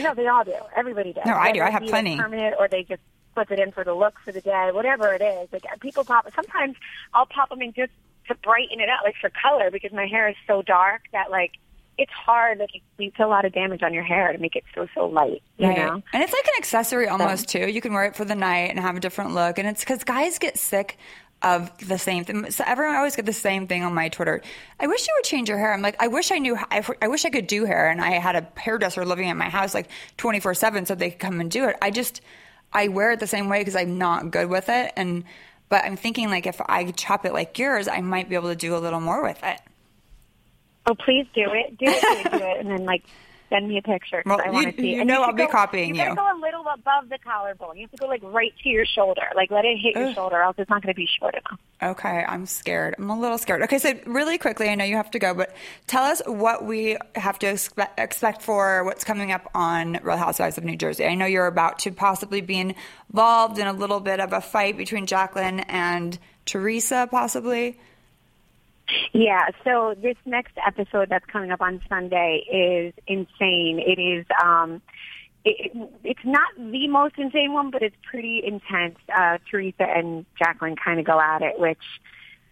[0.00, 0.54] No, they all do.
[0.74, 1.24] Everybody does.
[1.24, 1.60] No, I do.
[1.60, 2.16] I have plenty.
[2.16, 3.00] permanent, or they just
[3.36, 5.48] flip it in for the look for the day, whatever it is.
[5.52, 6.26] Like people pop.
[6.34, 6.74] Sometimes
[7.12, 7.92] I'll pop them in just
[8.28, 11.52] to brighten it up, like for color, because my hair is so dark that like
[11.98, 12.58] it's hard.
[12.58, 15.06] Like you put a lot of damage on your hair to make it so so
[15.06, 15.42] light.
[15.58, 15.76] You Right.
[15.76, 16.02] know.
[16.14, 17.68] And it's like an accessory almost too.
[17.70, 19.58] You can wear it for the night and have a different look.
[19.58, 20.96] And it's because guys get sick
[21.42, 22.50] of the same thing.
[22.50, 24.40] So everyone always get the same thing on my Twitter.
[24.80, 25.74] I wish you would change your hair.
[25.74, 26.56] I'm like, I wish I knew.
[26.70, 29.50] I, I wish I could do hair, and I had a hairdresser living at my
[29.50, 31.76] house like 24 seven, so they could come and do it.
[31.82, 32.22] I just
[32.72, 34.92] I wear it the same way because I'm not good with it.
[34.96, 35.24] And
[35.68, 38.56] but I'm thinking like if I chop it like yours, I might be able to
[38.56, 39.60] do a little more with it.
[40.86, 41.76] Oh, please do it.
[41.78, 42.00] Do it.
[42.00, 42.30] Do it.
[42.32, 42.60] Do it.
[42.60, 43.04] And then like.
[43.48, 44.94] Send me a picture Well, I want you- to see.
[44.94, 46.02] you And know I'll should be go- copying you.
[46.02, 46.14] you.
[46.14, 47.76] gotta go a little above the collarbone.
[47.76, 49.22] You have to go like right to your shoulder.
[49.36, 51.58] Like let it hit your shoulder, else it's not going to be short enough.
[51.82, 52.94] Okay, I'm scared.
[52.98, 53.62] I'm a little scared.
[53.62, 55.54] Okay, so really quickly, I know you have to go, but
[55.86, 60.56] tell us what we have to expect, expect for what's coming up on Real Housewives
[60.58, 61.04] of New Jersey.
[61.06, 62.74] I know you're about to possibly be
[63.10, 67.78] involved in a little bit of a fight between Jacqueline and Teresa, possibly.
[69.12, 73.80] Yeah, so this next episode that's coming up on Sunday is insane.
[73.84, 74.80] It is um
[75.44, 75.70] it,
[76.02, 78.98] it's not the most insane one, but it's pretty intense.
[79.14, 81.78] Uh Teresa and Jacqueline kind of go at it, which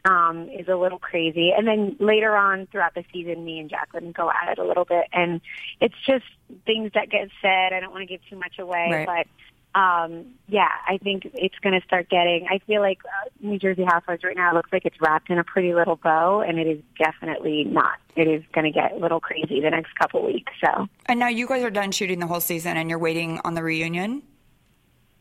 [0.04, 1.52] um is a little crazy.
[1.56, 4.84] And then later on throughout the season me and Jacqueline go at it a little
[4.84, 5.40] bit and
[5.80, 6.24] it's just
[6.66, 7.72] things that get said.
[7.72, 9.06] I don't want to give too much away, Right.
[9.06, 9.26] but
[9.74, 12.46] um, yeah, I think it's going to start getting.
[12.50, 15.44] I feel like uh, New Jersey Housewives right now looks like it's wrapped in a
[15.44, 17.98] pretty little bow, and it is definitely not.
[18.14, 20.52] It is going to get a little crazy the next couple weeks.
[20.64, 23.54] So, And now you guys are done shooting the whole season and you're waiting on
[23.54, 24.22] the reunion.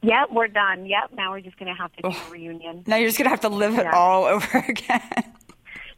[0.04, 0.86] yep, we're done.
[0.86, 2.84] Yep, now we're just going to have to do a reunion.
[2.86, 5.24] Now you're just going to have to live it all over again.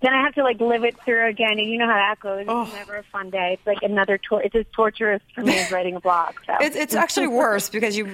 [0.06, 2.46] Then I have to like live it through again, and you know how that goes.
[2.48, 3.54] It's never a fun day.
[3.58, 4.40] It's like another tour.
[4.40, 6.36] It's as torturous for me as writing a blog.
[6.46, 8.06] So It's, it's actually worse because you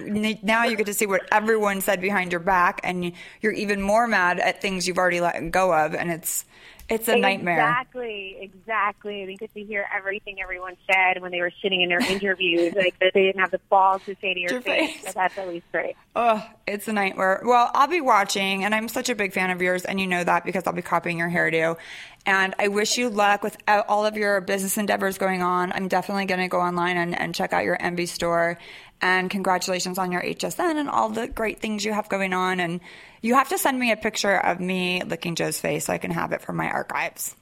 [0.42, 3.12] now you get to see what everyone said behind your back, and
[3.42, 6.46] you're even more mad at things you've already let go of, and it's
[6.92, 7.56] it's a nightmare.
[7.56, 9.26] Exactly, exactly.
[9.26, 13.00] They get to hear everything everyone said when they were sitting in their interviews, like
[13.00, 14.92] that they didn't have the balls to say to your, Your face.
[14.94, 15.06] face.
[15.06, 15.96] But that's always great.
[16.16, 17.42] Oh, it's a nightmare.
[17.44, 20.24] Well, I'll be watching, and I'm such a big fan of yours, and you know
[20.24, 21.78] that because I'll be copying your hairdo.
[22.26, 25.72] And I wish you luck with all of your business endeavors going on.
[25.72, 28.60] I'm definitely going to go online and, and check out your MB store.
[29.02, 32.60] And congratulations on your HSN and all the great things you have going on.
[32.60, 32.80] And
[33.22, 36.12] you have to send me a picture of me licking Joe's face so I can
[36.12, 37.36] have it for my archives.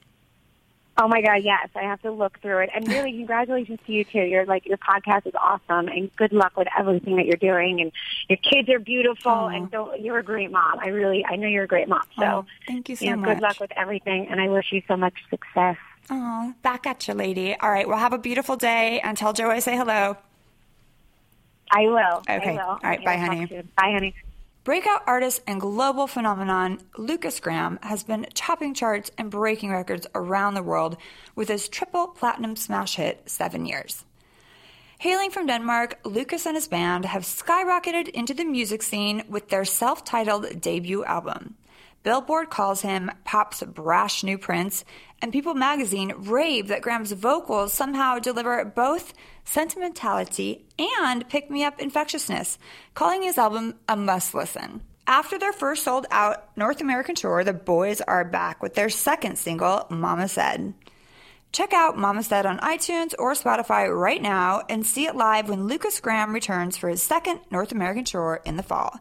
[1.02, 1.68] Oh my God, yes.
[1.74, 2.70] I have to look through it.
[2.74, 4.20] And really, congratulations to you too.
[4.20, 7.80] You're like your podcast is awesome, and good luck with everything that you're doing.
[7.80, 7.90] And
[8.28, 9.48] your kids are beautiful, Aw.
[9.48, 10.78] and don't, you're a great mom.
[10.78, 12.02] I really, I know you're a great mom.
[12.18, 13.28] So Aw, thank you so know, much.
[13.30, 15.76] Good luck with everything, and I wish you so much success.
[16.10, 17.56] Oh, back at you, lady.
[17.56, 17.88] All right.
[17.88, 20.18] Well, have a beautiful day and tell Joe I say hello.
[21.70, 22.22] I will.
[22.28, 22.50] Okay.
[22.50, 22.60] I will.
[22.60, 23.04] All right.
[23.04, 23.46] Bye, honey.
[23.46, 23.62] to you.
[23.76, 24.14] Bye, honey.
[24.62, 30.54] Breakout artist and global phenomenon Lukas Graham has been topping charts and breaking records around
[30.54, 30.98] the world
[31.34, 34.04] with his triple platinum smash hit, Seven Years.
[34.98, 39.64] Hailing from Denmark, Lukas and his band have skyrocketed into the music scene with their
[39.64, 41.56] self titled debut album.
[42.02, 44.84] Billboard calls him pop's brash new prince,
[45.20, 49.12] and People magazine rave that Graham's vocals somehow deliver both
[49.44, 52.58] sentimentality and pick me up infectiousness,
[52.94, 54.80] calling his album a must listen.
[55.06, 59.36] After their first sold out North American tour, the boys are back with their second
[59.36, 60.72] single, Mama Said.
[61.52, 65.66] Check out Mama Said on iTunes or Spotify right now and see it live when
[65.66, 69.00] Lukas Graham returns for his second North American tour in the fall.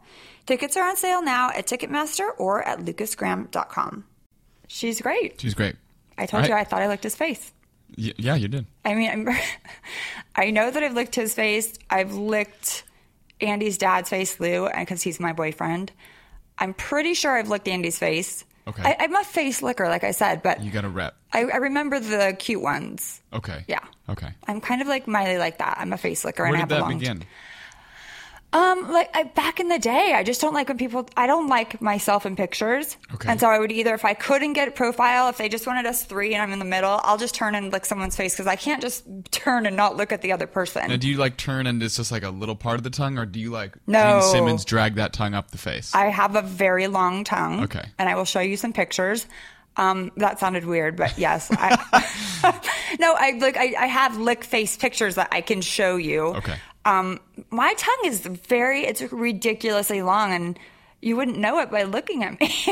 [0.49, 4.03] Tickets are on sale now at Ticketmaster or at lukasgraham.com.
[4.67, 5.39] She's great.
[5.39, 5.75] She's great.
[6.17, 6.55] I told All you.
[6.55, 7.53] I thought I licked his face.
[7.95, 8.65] Y- yeah, you did.
[8.83, 9.29] I mean, I'm,
[10.35, 11.77] I know that I've licked his face.
[11.91, 12.83] I've licked
[13.39, 15.91] Andy's dad's face, Lou, uh, because he's my boyfriend.
[16.57, 18.43] I'm pretty sure I've licked Andy's face.
[18.67, 18.81] Okay.
[18.81, 21.15] I, I'm a face licker, like I said, but You got a rep.
[21.31, 23.21] I, I remember the cute ones.
[23.33, 23.65] Okay.
[23.67, 23.85] Yeah.
[24.09, 24.29] Okay.
[24.47, 25.77] I'm kind of like Miley like that.
[25.79, 27.23] I'm a face licker Where and I did have a that long begin?
[28.51, 31.07] Um, like I, back in the day, I just don't like when people.
[31.15, 33.29] I don't like myself in pictures, Okay.
[33.29, 35.85] and so I would either, if I couldn't get a profile, if they just wanted
[35.85, 38.47] us three and I'm in the middle, I'll just turn and lick someone's face because
[38.47, 40.87] I can't just turn and not look at the other person.
[40.89, 43.19] Now, do you like turn and it's just like a little part of the tongue,
[43.19, 44.19] or do you like No.
[44.19, 45.93] Gene Simmons drag that tongue up the face?
[45.93, 47.65] I have a very long tongue.
[47.65, 47.85] Okay.
[47.99, 49.27] And I will show you some pictures.
[49.77, 51.49] Um, that sounded weird, but yes.
[51.51, 51.77] I,
[52.99, 56.21] no, I like I, I have lick face pictures that I can show you.
[56.35, 56.55] Okay.
[56.89, 57.19] Um,
[57.49, 60.59] my tongue is very it's ridiculously long and
[61.01, 62.49] you wouldn't know it by looking at me.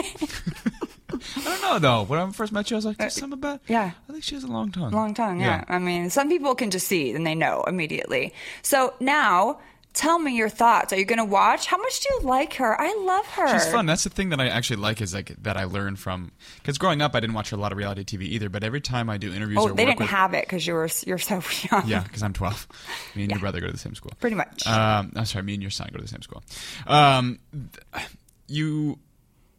[1.10, 2.04] I don't know though.
[2.04, 3.92] When I first met you, I was like, "There's something about." Uh, yeah.
[4.10, 4.92] I think she has a long tongue.
[4.92, 5.64] long tongue, yeah.
[5.68, 8.34] I mean, some people can just see and they know immediately.
[8.62, 9.60] So now
[9.98, 10.94] tell me your thoughts.
[10.94, 11.66] Are you gonna watch?
[11.66, 12.80] How much do you like her?
[12.80, 13.48] I love her.
[13.60, 13.86] She's fun.
[13.86, 17.02] That's the thing that I actually like is like that I learned from because growing
[17.02, 18.48] up I didn't watch a lot of reality TV either.
[18.50, 20.74] But every time I do interviews Oh, or they didn't with, have it because you
[20.76, 21.42] were you're so
[21.72, 21.88] young.
[21.88, 22.68] yeah, because I'm 12.
[23.16, 23.36] Me and Yeah.
[23.38, 24.12] your brother go to the same school.
[24.20, 24.66] Pretty much.
[24.68, 26.44] Um, I'm sorry, me and your son go to the same school.
[26.86, 27.40] Um,
[28.48, 29.00] you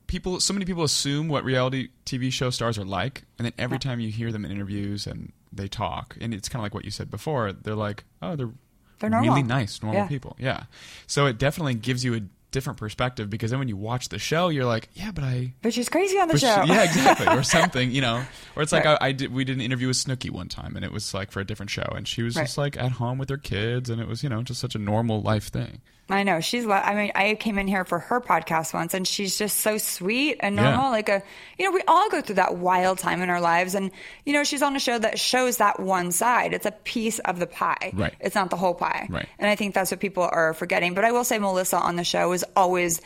[0.07, 3.78] people, so many people assume what reality TV show stars are like, and then every
[3.78, 6.84] time you hear them in interviews and they talk, and it's kind of like what
[6.84, 7.53] you said before.
[7.53, 8.51] They're like, oh, they're
[8.99, 9.30] They're normal.
[9.34, 10.09] really nice, normal Yeah.
[10.09, 10.36] people.
[10.38, 10.64] Yeah.
[11.07, 12.20] So it definitely gives you a
[12.51, 15.53] different perspective because then when you watch the show, you're like, yeah, but I.
[15.62, 16.64] But she's crazy on the but she- show.
[16.64, 18.24] yeah, exactly, or something, you know.
[18.57, 18.99] Or it's like Right.
[19.01, 19.32] I, I did.
[19.32, 21.70] We did an interview with Snooki one time, and it was like for a different
[21.70, 22.44] show, and she was Right.
[22.44, 24.78] just like at home with her kids, and it was you know just such a
[24.78, 25.80] normal life thing.
[26.11, 26.64] I know she's.
[26.64, 29.76] lo- I mean, I came in here for her podcast once, and she's just so
[29.76, 30.70] sweet and Yeah.
[30.70, 30.90] normal.
[30.90, 31.22] Like a,
[31.59, 33.90] you know, we all go through that wild time in our lives, and
[34.24, 36.54] you know, she's on a show that shows that one side.
[36.54, 37.92] It's a piece of the pie.
[37.92, 38.14] Right.
[38.20, 39.06] It's not the whole pie.
[39.11, 39.28] Right.
[39.38, 40.94] And I think that's what people are forgetting.
[40.94, 43.02] But I will say, Melissa on the show is always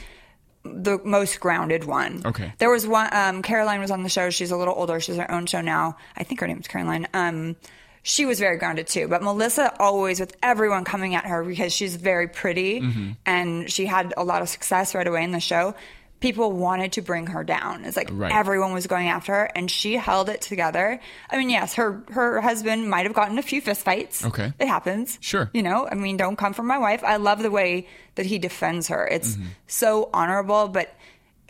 [0.65, 2.23] the most grounded one.
[2.25, 2.53] Okay.
[2.59, 3.09] There was one.
[3.13, 4.31] Um, Caroline was on the show.
[4.31, 5.01] She's a little older.
[5.01, 5.97] She's her own show now.
[6.17, 7.09] I think her name is Caroline.
[7.13, 7.57] Um,
[8.03, 9.09] she was very grounded too.
[9.09, 13.11] But Melissa always with everyone coming at her because she's very pretty Mm-hmm.
[13.27, 15.75] and she had a lot of success right away in the show.
[16.21, 17.85] People wanted to bring her down.
[17.85, 18.31] It's like Right.
[18.33, 21.01] everyone was going after her, and she held it together.
[21.29, 24.25] I mean, yes, her her husband might have gotten a few fistfights.
[24.27, 24.53] Okay.
[24.61, 25.19] it happens.
[25.21, 25.51] Sure.
[25.53, 25.89] you know.
[25.91, 27.03] I mean, don't come from my wife.
[27.03, 29.05] I love the way that he defends her.
[29.07, 29.47] It's Mm-hmm.
[29.67, 30.95] so honorable, but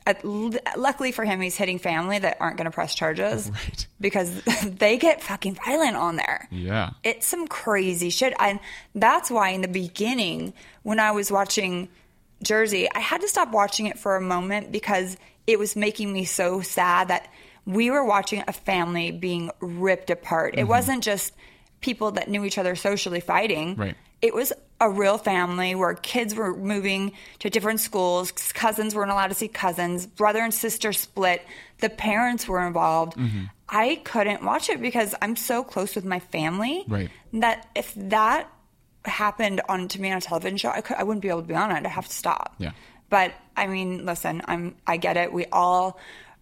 [0.06, 3.50] at, luckily for him, he's hitting family that aren't going to press charges.
[3.62, 3.86] Right.
[4.00, 6.48] Because they get fucking violent on there.
[6.50, 6.90] Yeah.
[7.04, 8.34] It's some crazy shit.
[8.40, 8.58] And
[8.94, 11.88] that's why in the beginning, when I was watching
[12.42, 16.24] Jersey, I had to stop watching it for a moment because it was making me
[16.24, 17.30] so sad that
[17.66, 20.54] we were watching a family being ripped apart.
[20.54, 20.68] It mm-hmm.
[20.68, 21.34] wasn't just
[21.80, 23.76] people that knew each other socially fighting.
[23.76, 23.96] Right.
[24.22, 29.28] It was a real family where kids were moving to different schools, cousins weren't allowed
[29.28, 31.42] to see cousins, brother and sister split,
[31.78, 33.16] the parents were involved.
[33.16, 33.44] Mm-hmm.
[33.68, 37.10] I couldn't watch it because I'm so close with my family Right.
[37.34, 38.48] that if that
[39.04, 41.48] happened on to me on a television show, I, could, I wouldn't be able to
[41.48, 41.74] be on it.
[41.74, 42.54] I'd have to stop.
[42.58, 42.72] Yeah.
[43.08, 45.32] But I mean, listen, I'm I get it.
[45.32, 45.98] We all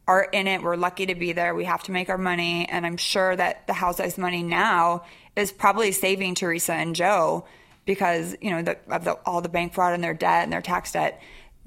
[0.06, 0.62] are in it.
[0.62, 1.54] We're lucky to be there.
[1.54, 2.66] We have to make our money.
[2.68, 5.04] And I'm sure that the housewives money now
[5.36, 7.44] is probably saving Teresa and Joe
[7.84, 10.62] because, you know, the, of the, all the bank fraud and their debt and their
[10.62, 11.20] tax debt,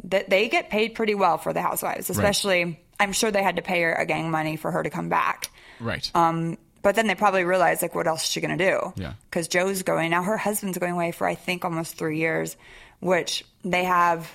[0.05, 3.61] that they get paid pretty well for the housewives, especially I'm sure they had to
[3.61, 5.49] pay her a gang money for her to come back.
[5.79, 6.09] Right.
[6.15, 8.93] Um, but then they probably realized, like, what else is she going to do?
[8.95, 9.13] Yeah.
[9.29, 10.23] Because Joe's going now.
[10.23, 12.57] Her husband's going away for I think almost three years,
[12.99, 14.25] which they have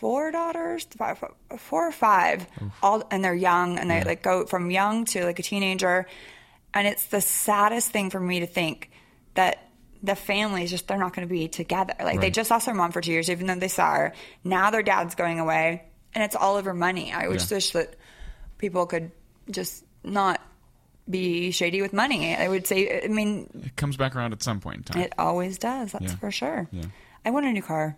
[0.00, 1.22] four daughters, five,
[1.58, 2.46] four or five,
[2.82, 6.06] all, and they're young, and they like go from young to like a teenager,
[6.72, 8.90] and it's the saddest thing for me to think
[9.34, 9.68] that
[10.02, 11.94] the families just they're not going to be together.
[12.00, 14.12] Like they just lost their mom for two years, even though they saw her.
[14.44, 15.84] Now their dad's going away,
[16.14, 17.12] and it's all over money.
[17.12, 17.28] I Yeah.
[17.50, 17.96] wish that
[18.58, 19.10] people could
[19.50, 20.40] just not
[21.08, 22.36] be shady with money.
[22.36, 25.02] I would say, I mean, it comes back around at some point in time.
[25.02, 25.92] it always does.
[25.92, 26.16] That's Yeah.
[26.16, 26.68] for sure.
[26.70, 26.84] Yeah.
[27.24, 27.96] I want a new car.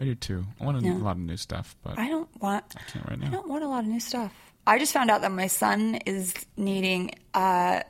[0.00, 0.44] I do too.
[0.60, 0.94] I want a, Yeah.
[0.94, 2.64] lot of new stuff, but I don't want.
[2.76, 3.26] I can't right now.
[3.28, 4.32] I don't want a lot of new stuff.
[4.66, 7.82] I just found out that my son is needing uh,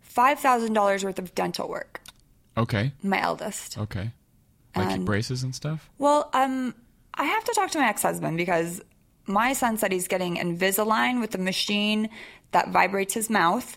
[0.00, 2.00] five thousand dollars worth of dental work.
[2.56, 2.92] Okay.
[3.02, 3.78] My eldest.
[3.78, 4.12] Okay.
[4.74, 5.88] Like And- braces and stuff?
[5.98, 6.74] Well, um,
[7.14, 8.80] I have to talk to my ex-husband because
[9.26, 12.08] my son said he's getting Invisalign with a machine
[12.52, 13.76] that vibrates his mouth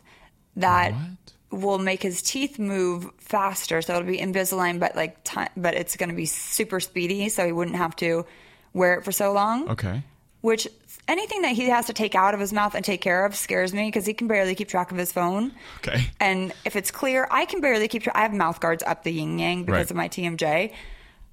[0.56, 1.60] that What?
[1.62, 3.82] will make his teeth move faster.
[3.82, 5.18] So it'll be Invisalign, but like,
[5.56, 8.26] but it's going to be super speedy, so he wouldn't have to
[8.74, 9.70] wear it for so long.
[9.70, 10.04] Okay.
[10.42, 10.68] Which
[11.10, 13.74] anything that he has to take out of his mouth and take care of scares
[13.74, 15.52] me because he can barely keep track of his phone.
[15.80, 16.06] Okay.
[16.20, 18.16] And if it's clear, I can barely keep track.
[18.16, 19.92] I have mouth guards up the yin yang because Right.
[19.92, 20.72] of my TMJ.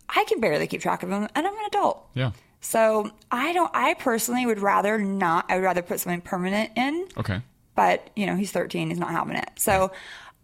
[0.08, 2.04] I can barely keep track of them, and I'm an adult.
[2.14, 2.32] Yeah.
[2.60, 3.70] So I don't.
[3.74, 5.46] I personally would rather not.
[5.48, 7.06] I would rather put something permanent in.
[7.16, 7.40] Okay.
[7.74, 8.88] But you know, he's 13.
[8.88, 9.50] He's not having it.
[9.56, 9.92] So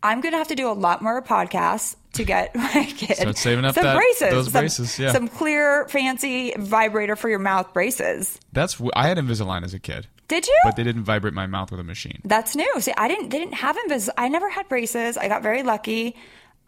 [0.03, 3.64] I'm gonna have to do a lot more podcasts to get my kid Start saving
[3.64, 5.12] up some that- braces, those some- braces, yeah.
[5.12, 8.38] some clear, fancy vibrator for your mouth braces.
[8.53, 10.59] That's I had Invisalign as a kid, Did you?
[10.64, 12.20] but they didn't vibrate my mouth with a machine.
[12.24, 12.70] That's new.
[12.80, 13.30] See, I didn't.
[13.30, 14.09] They didn't have Invis.
[14.18, 15.16] I never had braces.
[15.16, 16.16] I got very lucky.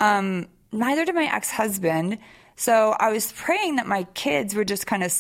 [0.01, 2.19] Um, neither did my ex husband.
[2.57, 5.13] So I was praying that my kids would just kind of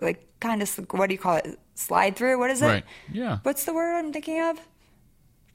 [0.00, 1.58] like kind of what do you call it?
[1.76, 2.38] Slide through.
[2.38, 2.66] What is it?
[2.66, 2.84] Right.
[3.12, 3.38] Yeah.
[3.44, 4.58] What's the word I'm thinking of?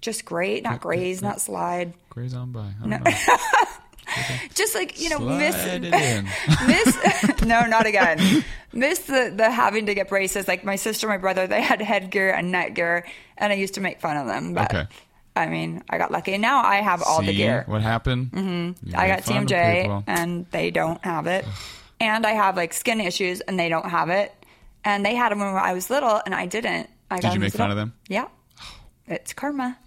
[0.07, 1.93] Just grate, not graze, not slide.
[2.09, 2.61] Graze on by.
[2.61, 3.11] I don't know.
[4.55, 7.41] Just like you know, Slide miss miss.
[7.45, 8.45] no, not again.
[8.71, 10.47] Miss the the having to get braces.
[10.47, 13.03] Like my sister, my brother, they had headgear and netgear,
[13.37, 14.53] and I used to make fun of them.
[14.53, 14.87] But Okay.
[15.35, 16.37] I mean, I got lucky.
[16.37, 17.63] Now I have all the gear.
[17.67, 18.31] What happened?
[18.31, 18.95] Mm-hmm.
[18.97, 21.43] I got TMJ, and they don't have it.
[21.99, 24.33] and I have like skin issues, and they don't have it.
[24.85, 26.89] And they had them when I was little, and I didn't.
[27.11, 27.91] I got you make as fun of them?
[28.07, 28.29] Yeah,
[29.05, 29.77] it's karma.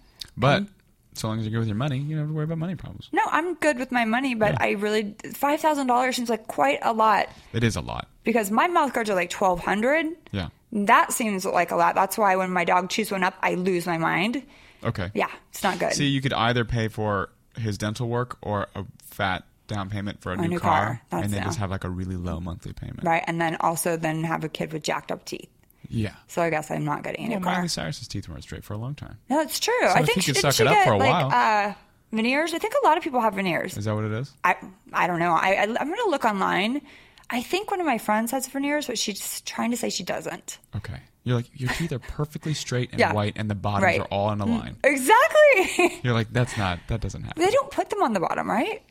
[0.41, 0.73] But mm-hmm.
[1.13, 2.75] so long as you're good with your money, you don't have to worry about money
[2.75, 3.07] problems.
[3.13, 6.79] No, I'm good with my money, but I really five thousand dollars seems like quite
[6.81, 8.07] a lot It is a lot.
[8.23, 10.07] because my mouth guards are like twelve hundred.
[10.31, 10.49] Yeah.
[10.73, 11.95] That seems like a lot.
[11.95, 14.43] That's why when my dog chews one up, I lose my mind.
[14.83, 15.11] Okay.
[15.13, 15.93] Yeah, it's not good.
[15.93, 20.33] See, you could either pay for his dental work or a fat down payment for
[20.33, 21.01] a, new, new car, car.
[21.09, 21.45] That's and then yeah.
[21.45, 23.03] just have like a really low monthly payment.
[23.03, 25.49] right, and then also then have a kid with jacked up teeth.
[25.91, 26.13] Yeah.
[26.27, 27.53] So I guess I'm not getting a Well, car.
[27.55, 29.17] Miley Cyrus's teeth weren't straight for a long time.
[29.29, 29.73] No, it's true.
[29.81, 31.31] So I think she could did suck she it up get for a like while.
[31.69, 31.73] uh,
[32.11, 32.53] veneers.
[32.53, 33.77] I think a lot of people have veneers.
[33.77, 34.33] Is that what it is?
[34.43, 34.55] I
[34.93, 35.31] I don't know.
[35.33, 36.81] I, I I'm gonna look online.
[37.29, 40.57] I think one of my friends has veneers, but she's trying to say she doesn't.
[40.75, 40.99] Okay.
[41.23, 43.13] You're like your teeth are perfectly straight and Yeah.
[43.13, 43.99] white, and the bottoms Right.
[44.01, 44.75] Are all in a line.
[44.83, 45.99] Exactly.
[46.03, 46.79] You're like, that's not.
[46.87, 47.43] That doesn't happen.
[47.43, 48.81] they don't put them on the bottom, right?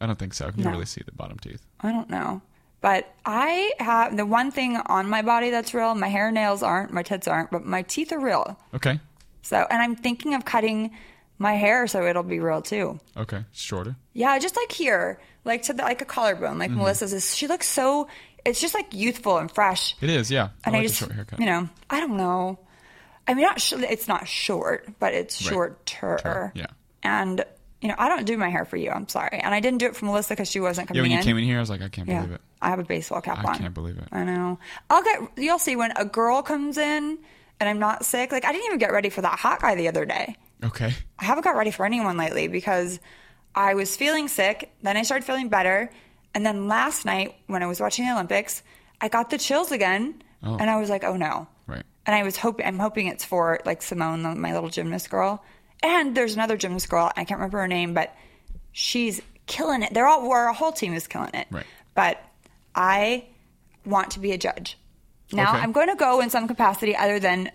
[0.00, 0.50] I don't think so.
[0.56, 0.70] You No.
[0.70, 1.64] really see the bottom teeth.
[1.80, 2.40] I don't know.
[2.80, 5.94] But I have the one thing on my body that's real.
[5.94, 8.58] My hair, nails aren't, my tits aren't, but my teeth are real.
[8.74, 9.00] Okay.
[9.42, 10.92] So, and I'm thinking of cutting
[11.38, 13.00] my hair so it'll be real too.
[13.16, 13.44] Okay.
[13.52, 13.96] Shorter.
[14.12, 16.58] Yeah, just like here, like to the, like a collarbone, Mm-hmm.
[16.60, 17.12] like Melissa's.
[17.12, 18.08] Is, she looks so.
[18.44, 19.96] It's just like youthful and fresh.
[20.00, 20.30] It is.
[20.30, 20.50] Yeah.
[20.64, 21.40] and I I, like just, short haircut.
[21.40, 22.58] you know, I don't know.
[23.26, 25.50] I mean, not sh- it's not short, but it's Right.
[25.52, 26.52] shorter.
[26.54, 26.66] Yeah.
[27.02, 27.44] And
[27.80, 28.90] you know, I don't do my hair for you.
[28.90, 30.96] I'm sorry, and I didn't do it for Melissa because she wasn't coming.
[30.98, 31.02] yeah.
[31.02, 31.24] When you in.
[31.24, 32.40] came in here, I was like, I can't yeah, believe it.
[32.60, 33.54] I have a baseball cap I on.
[33.54, 34.08] I can't believe it.
[34.12, 34.58] I know.
[34.90, 35.20] I'll get.
[35.36, 37.18] You'll see when a girl comes in
[37.60, 38.32] and I'm not sick.
[38.32, 40.36] Like I didn't even get ready for that hot guy the other day.
[40.64, 40.92] Okay.
[41.18, 42.98] I haven't got ready for anyone lately because
[43.54, 44.72] I was feeling sick.
[44.82, 45.90] Then I started feeling better.
[46.34, 48.62] And then last night when I was watching the Olympics,
[49.00, 50.22] I got the chills again.
[50.42, 50.56] Oh.
[50.56, 51.46] And I was like, oh no.
[51.66, 51.84] Right.
[52.06, 55.44] And I was hoping, I'm hoping it's for like Simone, my little gymnast girl.
[55.82, 57.10] And there's another gymnast girl.
[57.16, 58.14] I can't remember her name, but
[58.72, 59.94] she's killing it.
[59.94, 61.46] They're all, our whole team is killing it.
[61.50, 61.66] Right.
[61.94, 62.22] But
[62.78, 63.26] I
[63.84, 64.78] want to be a judge.
[65.32, 65.58] Now Okay.
[65.62, 67.50] I'm going to go in some capacity other than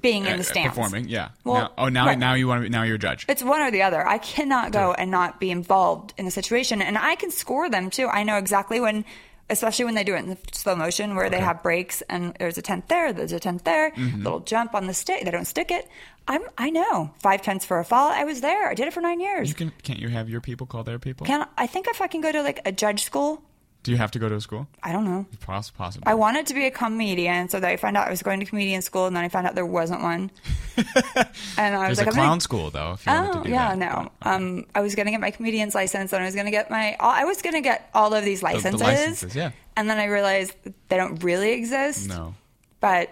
[0.00, 0.74] being in Uh, the stands.
[0.74, 1.08] Performing.
[1.08, 1.28] Yeah.
[1.44, 2.18] Well, now, oh, now right.
[2.18, 2.62] now you want to.
[2.64, 3.24] be, Now you're a judge.
[3.28, 4.06] It's one or the other.
[4.06, 7.88] I cannot go and not be involved in the situation, and I can score them
[7.90, 8.08] too.
[8.08, 9.04] I know exactly when
[9.48, 12.62] especially when they do it in slow motion where they have breaks and there's a
[12.62, 14.24] tenth there, there's a tenth there, Mm-hmm.
[14.24, 15.24] little jump on the stick.
[15.24, 15.88] They don't stick it.
[16.26, 18.10] I'm I know five tenths for a fall.
[18.10, 18.68] I was there.
[18.68, 19.48] I did it for nine years.
[19.48, 21.26] You can can't you have your people call their people?
[21.28, 23.40] Can I think if I can go to like a judge school?
[23.86, 24.66] Do you have to go to a school?
[24.82, 25.26] I don't know.
[25.40, 26.06] Poss- Possibly.
[26.06, 28.46] I wanted to be a comedian, so that I found out I was going to
[28.46, 30.30] comedian school, and then I found out there wasn't one.
[31.56, 32.92] and I was There's like, a clown gonna- school though.
[32.94, 33.78] If you Oh to do yeah, that.
[33.78, 34.10] no.
[34.20, 34.36] But, okay.
[34.44, 36.96] Um, I was gonna get my comedian's license, and I was gonna get my.
[37.00, 38.80] I was gonna get all of these licenses.
[38.80, 39.52] licenses, yeah.
[39.76, 40.54] And then I realized
[40.88, 42.08] they don't really exist.
[42.08, 42.34] no.
[42.80, 43.10] But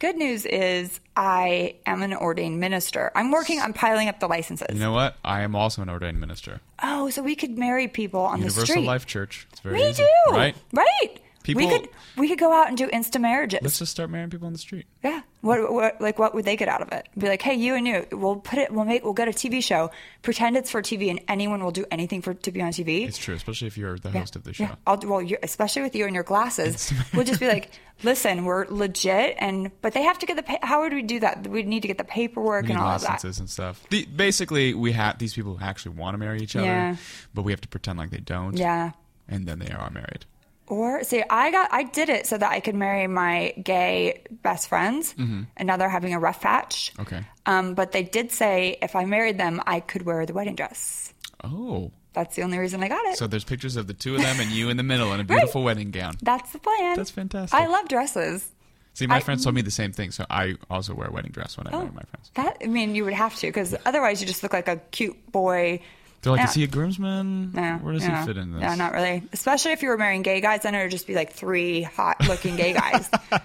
[0.00, 3.12] good news is I am an ordained minister.
[3.14, 4.66] I'm working on piling up the licenses.
[4.72, 5.16] You know what?
[5.24, 6.60] I am also an ordained minister.
[6.82, 8.86] oh, so we could marry people on the Universal street.
[8.86, 9.46] Life Church.
[9.52, 10.32] It's very we easy, do.
[10.32, 10.56] right?
[10.72, 11.20] Right.
[11.54, 13.60] People- we could we could go out and do insta marriages.
[13.62, 14.86] Let's just start marrying people on the street.
[15.02, 15.22] Yeah.
[15.42, 17.08] What, what like what would they get out of it?
[17.16, 19.62] Be like, hey, you and you, we'll put it, we'll make, we'll get a TV
[19.62, 19.90] show,
[20.20, 23.06] pretend it's for TV, and anyone will do anything for to be on TV.
[23.08, 24.18] It's true, especially if you're the Yeah.
[24.20, 24.64] host of the show.
[24.64, 24.74] Yeah.
[24.86, 27.70] I'll, well, you especially with you and your glasses, we'll just be like,
[28.02, 30.42] listen, we're legit, and but they have to get the.
[30.42, 31.46] pa- How would we do that?
[31.46, 33.08] We'd need to get the paperwork and all of that.
[33.10, 33.82] licenses and stuff.
[33.88, 36.96] The, basically, we have these people who actually want to marry each other, Yeah.
[37.32, 38.58] but we have to pretend like they don't.
[38.58, 38.90] Yeah.
[39.26, 40.26] And then they are married.
[40.70, 44.68] Or see, I got I did it so that I could marry my gay best
[44.68, 46.92] friends, and now they're having a rough patch.
[46.92, 47.02] Mm-hmm.
[47.02, 47.26] Okay.
[47.44, 51.12] Um, but they did say if I married them, I could wear the wedding dress.
[51.42, 51.90] Oh.
[52.12, 53.16] That's the only reason I got it.
[53.18, 55.24] So there's pictures of the two of them and you in the middle in a
[55.34, 56.14] beautiful wedding gown.
[56.22, 56.96] That's the plan.
[56.96, 57.56] That's fantastic.
[57.58, 58.48] I love dresses.
[58.94, 61.30] See, my I- friends told me the same thing, so I also wear a wedding
[61.32, 62.30] dress when I marry my friends.
[62.34, 65.30] That I mean, you would have to because otherwise you just look like a cute
[65.32, 65.80] boy.
[66.22, 67.52] They're like, is he a groomsman?
[67.52, 68.60] No, Where does he fit in this?
[68.60, 69.22] Yeah, not really.
[69.32, 72.56] Especially if you were marrying gay guys, then it would just be like three hot-looking
[72.56, 73.08] gay guys.
[73.30, 73.38] so,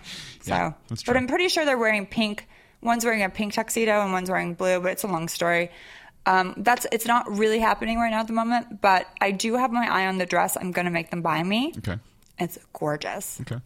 [0.46, 0.74] Yeah,
[1.06, 1.16] but.
[1.16, 2.48] I'm pretty sure they're wearing pink.
[2.82, 5.72] One's wearing a pink tuxedo and one's wearing blue, but it's a long story.
[6.26, 9.72] Um, that's it's not really happening right now at the moment, but I do have
[9.72, 10.58] my eye on the dress.
[10.60, 11.72] I'm gonna make them buy me.
[11.78, 11.98] Okay.
[12.40, 13.40] It's gorgeous.
[13.42, 13.62] Okay.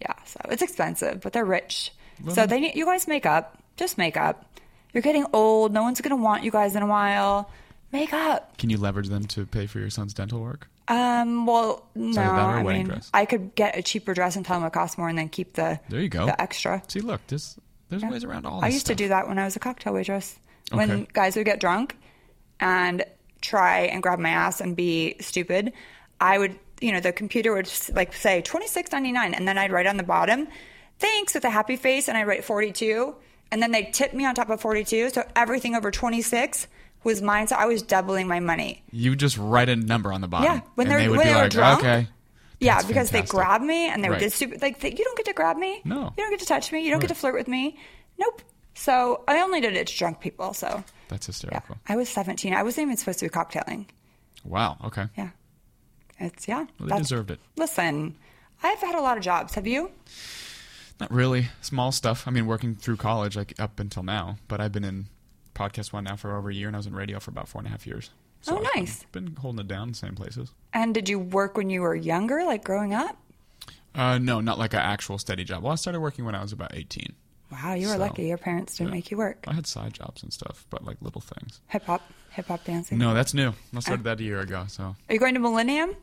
[0.00, 1.92] Yeah, so it's expensive, but they're rich.
[2.30, 3.58] so they need you guys make up.
[3.76, 4.44] Just make up.
[4.92, 5.72] You're getting old.
[5.72, 7.50] No one's gonna want you guys in a while.
[7.94, 8.58] Make up.
[8.58, 10.68] Can you leverage them to pay for your son's dental work?
[10.88, 11.46] Um.
[11.46, 12.20] Well, no.
[12.20, 13.08] either that or a I wedding mean, dress.
[13.14, 15.52] I could get a cheaper dress and tell them it costs more, and then keep
[15.54, 16.26] the There you go.
[16.26, 16.82] the extra.
[16.88, 17.56] See, look, there's
[17.88, 18.10] there's Yeah.
[18.10, 18.64] ways around all this.
[18.66, 20.36] I used to do that when I was a cocktail waitress.
[20.72, 21.06] When Okay.
[21.12, 21.96] guys would get drunk
[22.58, 23.04] and
[23.40, 25.72] try and grab my ass and be stupid,
[26.20, 29.56] I would, you know, the computer would like say twenty six ninety nine, and then
[29.56, 30.48] I'd write on the bottom,
[30.98, 33.14] "Thanks" with a happy face, and I write forty two,
[33.52, 36.66] and then they tip me on top of forty two, so everything over twenty six
[37.04, 37.46] was mine.
[37.46, 38.82] So I was doubling my money.
[38.90, 40.46] You just write a number on the bottom.
[40.52, 42.08] Yeah, when they're- they would when be they were like, drunk, okay.
[42.60, 43.26] Yeah, because fantastic.
[43.26, 44.22] they grabbed me and they were Right.
[44.22, 44.62] just stupid.
[44.62, 45.82] Like, they, you don't get to grab me.
[45.84, 46.04] No.
[46.16, 46.84] You don't get to touch me.
[46.84, 47.78] You don't get to flirt with me.
[48.18, 48.42] Nope.
[48.74, 50.54] So I only did it to drunk people.
[50.54, 51.76] So That's yeah, hysterical.
[51.88, 52.54] I was 17.
[52.54, 53.86] I wasn't even supposed to be cocktailing.
[54.44, 54.78] Wow.
[54.84, 55.06] Okay.
[55.16, 55.30] Yeah.
[56.18, 56.66] It's, yeah.
[56.78, 57.40] Well, they deserved it.
[57.56, 58.16] Listen,
[58.62, 59.54] I've had a lot of jobs.
[59.56, 59.90] Have you?
[61.00, 61.48] Not really.
[61.60, 62.26] Small stuff.
[62.26, 64.36] I mean, working through college, like up until now.
[64.48, 65.06] But I've been in
[65.54, 67.60] podcast one now for over a year, and I was in radio for about four
[67.60, 68.10] and a half years.
[68.46, 69.04] Oh, I've been- nice.
[69.12, 70.50] Been, holding it down in the same places.
[70.72, 73.16] And did you work when you were younger, like growing up?
[73.94, 75.62] Uh, no, not like an actual steady job.
[75.62, 77.14] Well, I started working when I was about 18.
[77.52, 78.26] Wow, you were So, lucky.
[78.26, 78.94] Your parents didn't yeah.
[78.96, 79.44] make you work.
[79.46, 81.60] I had side jobs and stuff, but like little things.
[81.68, 82.98] Hip hop, hip hop dancing.
[82.98, 83.52] No, that's new.
[83.74, 84.64] I started that a year ago.
[84.66, 85.94] So Are you going to Millennium?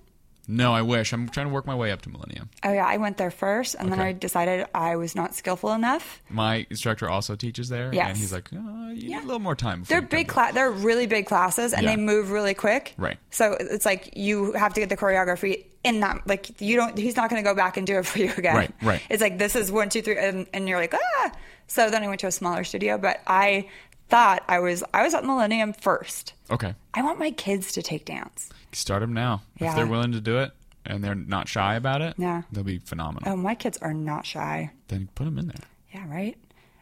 [0.47, 1.13] No, I wish.
[1.13, 2.49] I'm trying to work my way up to Millennium.
[2.63, 6.21] Oh yeah, I went there first, and then I decided I was not skillful enough.
[6.29, 8.09] My instructor also teaches there, Yes.
[8.09, 9.17] and he's like, oh, "You Yeah.
[9.17, 10.53] need a little more time." They're big class.
[10.53, 11.91] They're really big classes, and Yeah.
[11.95, 12.93] they move really quick.
[12.97, 13.17] Right.
[13.29, 16.27] So it's like you have to get the choreography in that.
[16.27, 16.97] Like you don't.
[16.97, 18.55] He's not going to go back and do it for you again.
[18.55, 19.01] Right, right.
[19.09, 21.31] It's like this is one, two, three, and, and you're like ah.
[21.67, 23.69] So then I went to a smaller studio, but I
[24.12, 26.34] thought I was I was at Millennium first.
[26.51, 28.49] Okay, I want my kids to take dance.
[28.74, 29.41] start them now.
[29.59, 29.70] Yeah.
[29.72, 30.51] If they're willing to do it
[30.86, 32.43] and they're not shy about it, Yeah.
[32.51, 33.32] they'll be phenomenal.
[33.32, 34.72] Oh, my kids are not shy.
[34.89, 35.66] Then put them in there.
[35.93, 36.38] Yeah, right.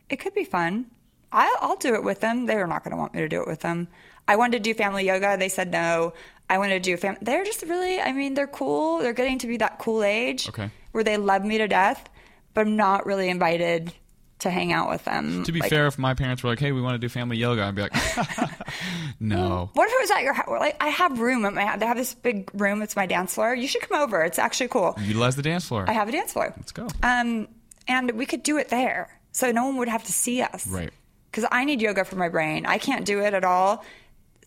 [0.10, 0.88] It could be fun.
[1.32, 2.46] I'll, I'll do it with them.
[2.48, 3.88] They're not going to want me to do it with them.
[4.28, 5.36] I wanted to do family yoga.
[5.38, 6.14] They said no.
[6.50, 7.18] I wanted to do fam.
[7.22, 8.00] They're just really.
[8.02, 9.00] I mean, they're cool.
[9.00, 10.70] They're getting to be that cool age Okay.
[10.92, 12.10] where they love me to death,
[12.56, 13.94] but I'm not really invited
[14.40, 15.44] to hang out with them.
[15.44, 17.38] To be Like, fair, if my parents were like, "Hey, we want to do family
[17.38, 17.94] yoga," I'd be like,
[19.20, 20.48] "No." What if it was at your house?
[20.50, 21.80] Like, I have room at my house.
[21.80, 22.82] They have this big room.
[22.82, 23.54] It's my dance floor.
[23.54, 24.22] You should come over.
[24.24, 24.96] It's actually cool.
[25.00, 25.86] Utilize the dance floor.
[25.88, 26.54] I have a dance floor.
[26.58, 26.88] Let's go.
[27.04, 27.48] Um,
[27.88, 30.68] and we could do it there, so no one would have to see us.
[30.68, 30.92] Right.
[31.32, 32.66] Because I need yoga for my brain.
[32.66, 33.84] I can't do it at all.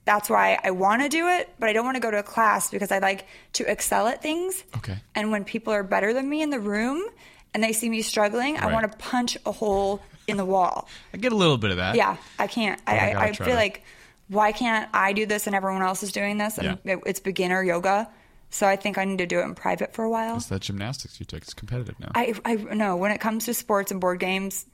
[0.05, 2.25] That's why I want to do it, but I don't want to go to a
[2.25, 4.65] class because I like to excel at things.
[4.79, 4.97] Okay.
[5.15, 7.05] And when people are better than me in the room
[7.55, 10.89] and they see me struggling, I want to punch a hole in the wall.
[11.13, 11.95] I get a little bit of that.
[11.97, 12.81] Yeah, I can't.
[12.87, 13.83] Oh, I, I I, I feel to- like,
[14.29, 16.59] why can't I do this and everyone else is doing this?
[16.59, 16.95] And Yeah.
[16.95, 18.09] it- it's beginner yoga.
[18.51, 20.37] So I think I need to do it in private for a while.
[20.37, 21.43] It's that gymnastics you took.
[21.43, 22.11] It's competitive now.
[22.15, 24.67] I I know when it comes to sports and board games,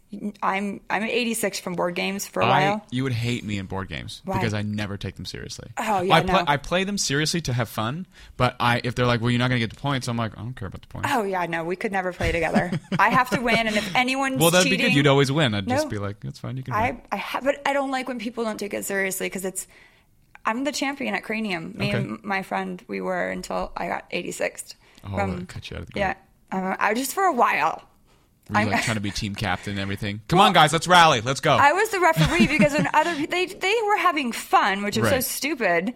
[0.43, 2.87] I'm I'm 86 from board games for a I, while.
[2.91, 4.39] you would hate me in board games Why?
[4.39, 5.71] because I never take them seriously.
[5.77, 6.45] Oh, yeah, I play, no.
[6.47, 8.07] I play them seriously to have fun,
[8.39, 10.33] but I if they're like, well, you're not going to get the points, I'm like,
[10.39, 11.11] I don't care about the points.
[11.13, 12.71] Oh yeah, no, we could never play together.
[12.99, 14.97] I have to win, and if anyone's well, that'd cheating, be good.
[14.97, 15.55] You'd always win.
[15.55, 16.57] I'd just be like, it's fine.
[16.57, 16.73] You can.
[16.73, 17.03] I win.
[17.13, 19.67] I ha- but I don't like when people don't take it seriously because it's.
[20.47, 21.75] I'm the champion at Cranium.
[21.77, 21.99] Me Okay.
[21.99, 24.75] and my friend, we were until I got 86th.
[25.05, 26.01] Oh, that cut you out of the game.
[26.01, 26.15] Yeah,
[26.53, 27.83] um, I just for a while.
[28.49, 30.21] Were you I'm- like trying to be team captain and everything?
[30.29, 31.21] Come on, guys, let's rally.
[31.21, 31.53] Let's go.
[31.53, 35.21] I was the referee because when other they they were having fun, which was so
[35.21, 35.95] stupid,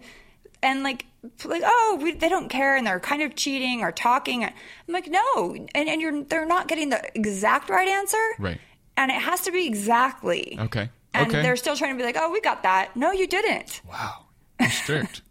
[0.61, 1.05] and like
[1.45, 4.43] like oh we, they don't care and they're kind of cheating or talking.
[4.43, 4.53] I'm
[4.87, 8.59] like no, and and you're they're not getting the exact right answer, Right.
[8.95, 10.89] And it has to be exactly okay.
[11.15, 11.41] And okay.
[11.41, 12.95] they're still trying to be like, oh, we got that.
[12.95, 13.81] No, you didn't.
[13.89, 14.25] wow.
[14.59, 15.21] You're strict.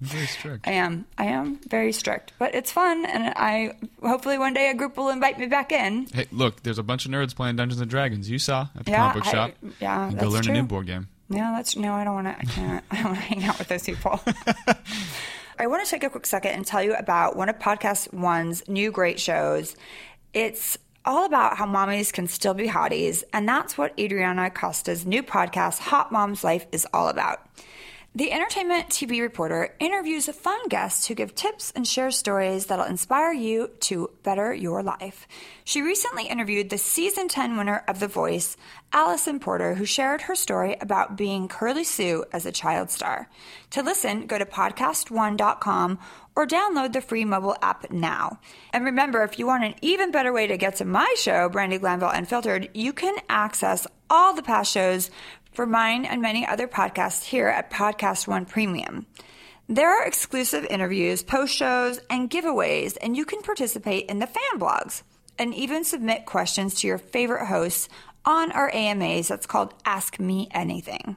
[0.00, 0.68] Very strict.
[0.68, 1.06] I am.
[1.18, 5.08] I am very strict, but it's fun, and I hopefully one day a group will
[5.08, 6.06] invite me back in.
[6.14, 8.30] Hey, look, there's a bunch of nerds playing Dungeons and Dragons.
[8.30, 9.50] You saw at the Yeah, comic book I- shop.
[9.80, 10.52] yeah, You can that's go learn true.
[10.54, 11.08] a new board game.
[11.28, 11.92] No, that's no.
[11.94, 12.38] I don't want to.
[12.38, 12.84] I can't.
[12.90, 14.20] I don't want to hang out with those people.
[15.58, 18.66] I want to take a quick second and tell you about one of Podcast One's
[18.68, 19.74] new great shows.
[20.32, 25.22] It's all about how mommies can still be hotties, and that's what Adrianna Costa's new
[25.22, 27.40] podcast, Hot Mom's Life, is all about.
[28.14, 33.32] The entertainment TV reporter interviews fun guests who give tips and share stories that'll inspire
[33.32, 35.28] you to better your life.
[35.62, 38.56] She recently interviewed the season 10 winner of The Voice,
[38.92, 43.28] Alisan Porter, who shared her story about being Curly Sue as a child star.
[43.70, 45.98] To listen, go to podcastone.com
[46.34, 48.40] or download the free mobile app now.
[48.72, 51.78] And remember, if you want an even better way to get to my show, Brandi
[51.78, 55.10] Glanville Unfiltered, you can access all the past shows
[55.58, 59.06] for mine and many other podcasts here at Podcast One Premium.
[59.68, 64.60] There are exclusive interviews, post shows, and giveaways, and you can participate in the fan
[64.60, 65.02] blogs
[65.36, 67.88] and even submit questions to your favorite hosts
[68.24, 69.26] on our AMAs.
[69.26, 71.16] That's called Ask Me Anything.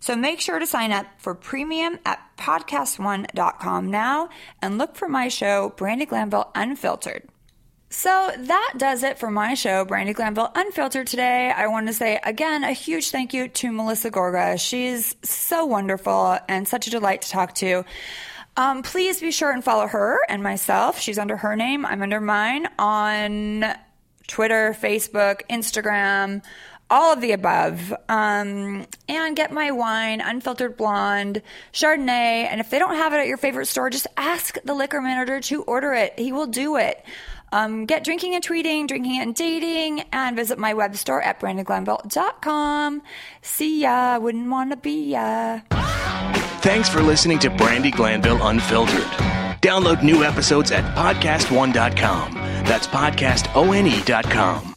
[0.00, 4.28] So make sure to sign up for premium at podcastone.com now
[4.60, 7.26] and look for my show, Brandi Glanville Unfiltered.
[7.90, 11.50] So that does it for my show, Brandi Glanville Unfiltered today.
[11.50, 14.60] I want to say again a huge thank you to Melissa Gorga.
[14.60, 17.84] She's so wonderful and such a delight to talk to.
[18.58, 21.00] Um, please be sure and follow her and myself.
[21.00, 21.86] She's under her name.
[21.86, 23.64] I'm under mine on
[24.26, 26.42] Twitter, Facebook, Instagram,
[26.90, 27.94] all of the above.
[28.08, 31.40] Um, and get my wine, unfiltered blonde,
[31.72, 32.48] Chardonnay.
[32.50, 35.40] And if they don't have it at your favorite store, just ask the liquor manager
[35.40, 36.18] to order it.
[36.18, 37.02] He will do it.
[37.52, 43.02] Um, get drinking and tweeting, drinking and dating, and visit my web store at brandiglanville.com.
[43.42, 44.18] See ya.
[44.18, 45.60] Wouldn't want to be ya.
[46.60, 49.06] Thanks for listening to Brandi Glanville Unfiltered.
[49.60, 52.34] Download new episodes at podcastone.com.
[52.64, 54.74] That's podcastone.com.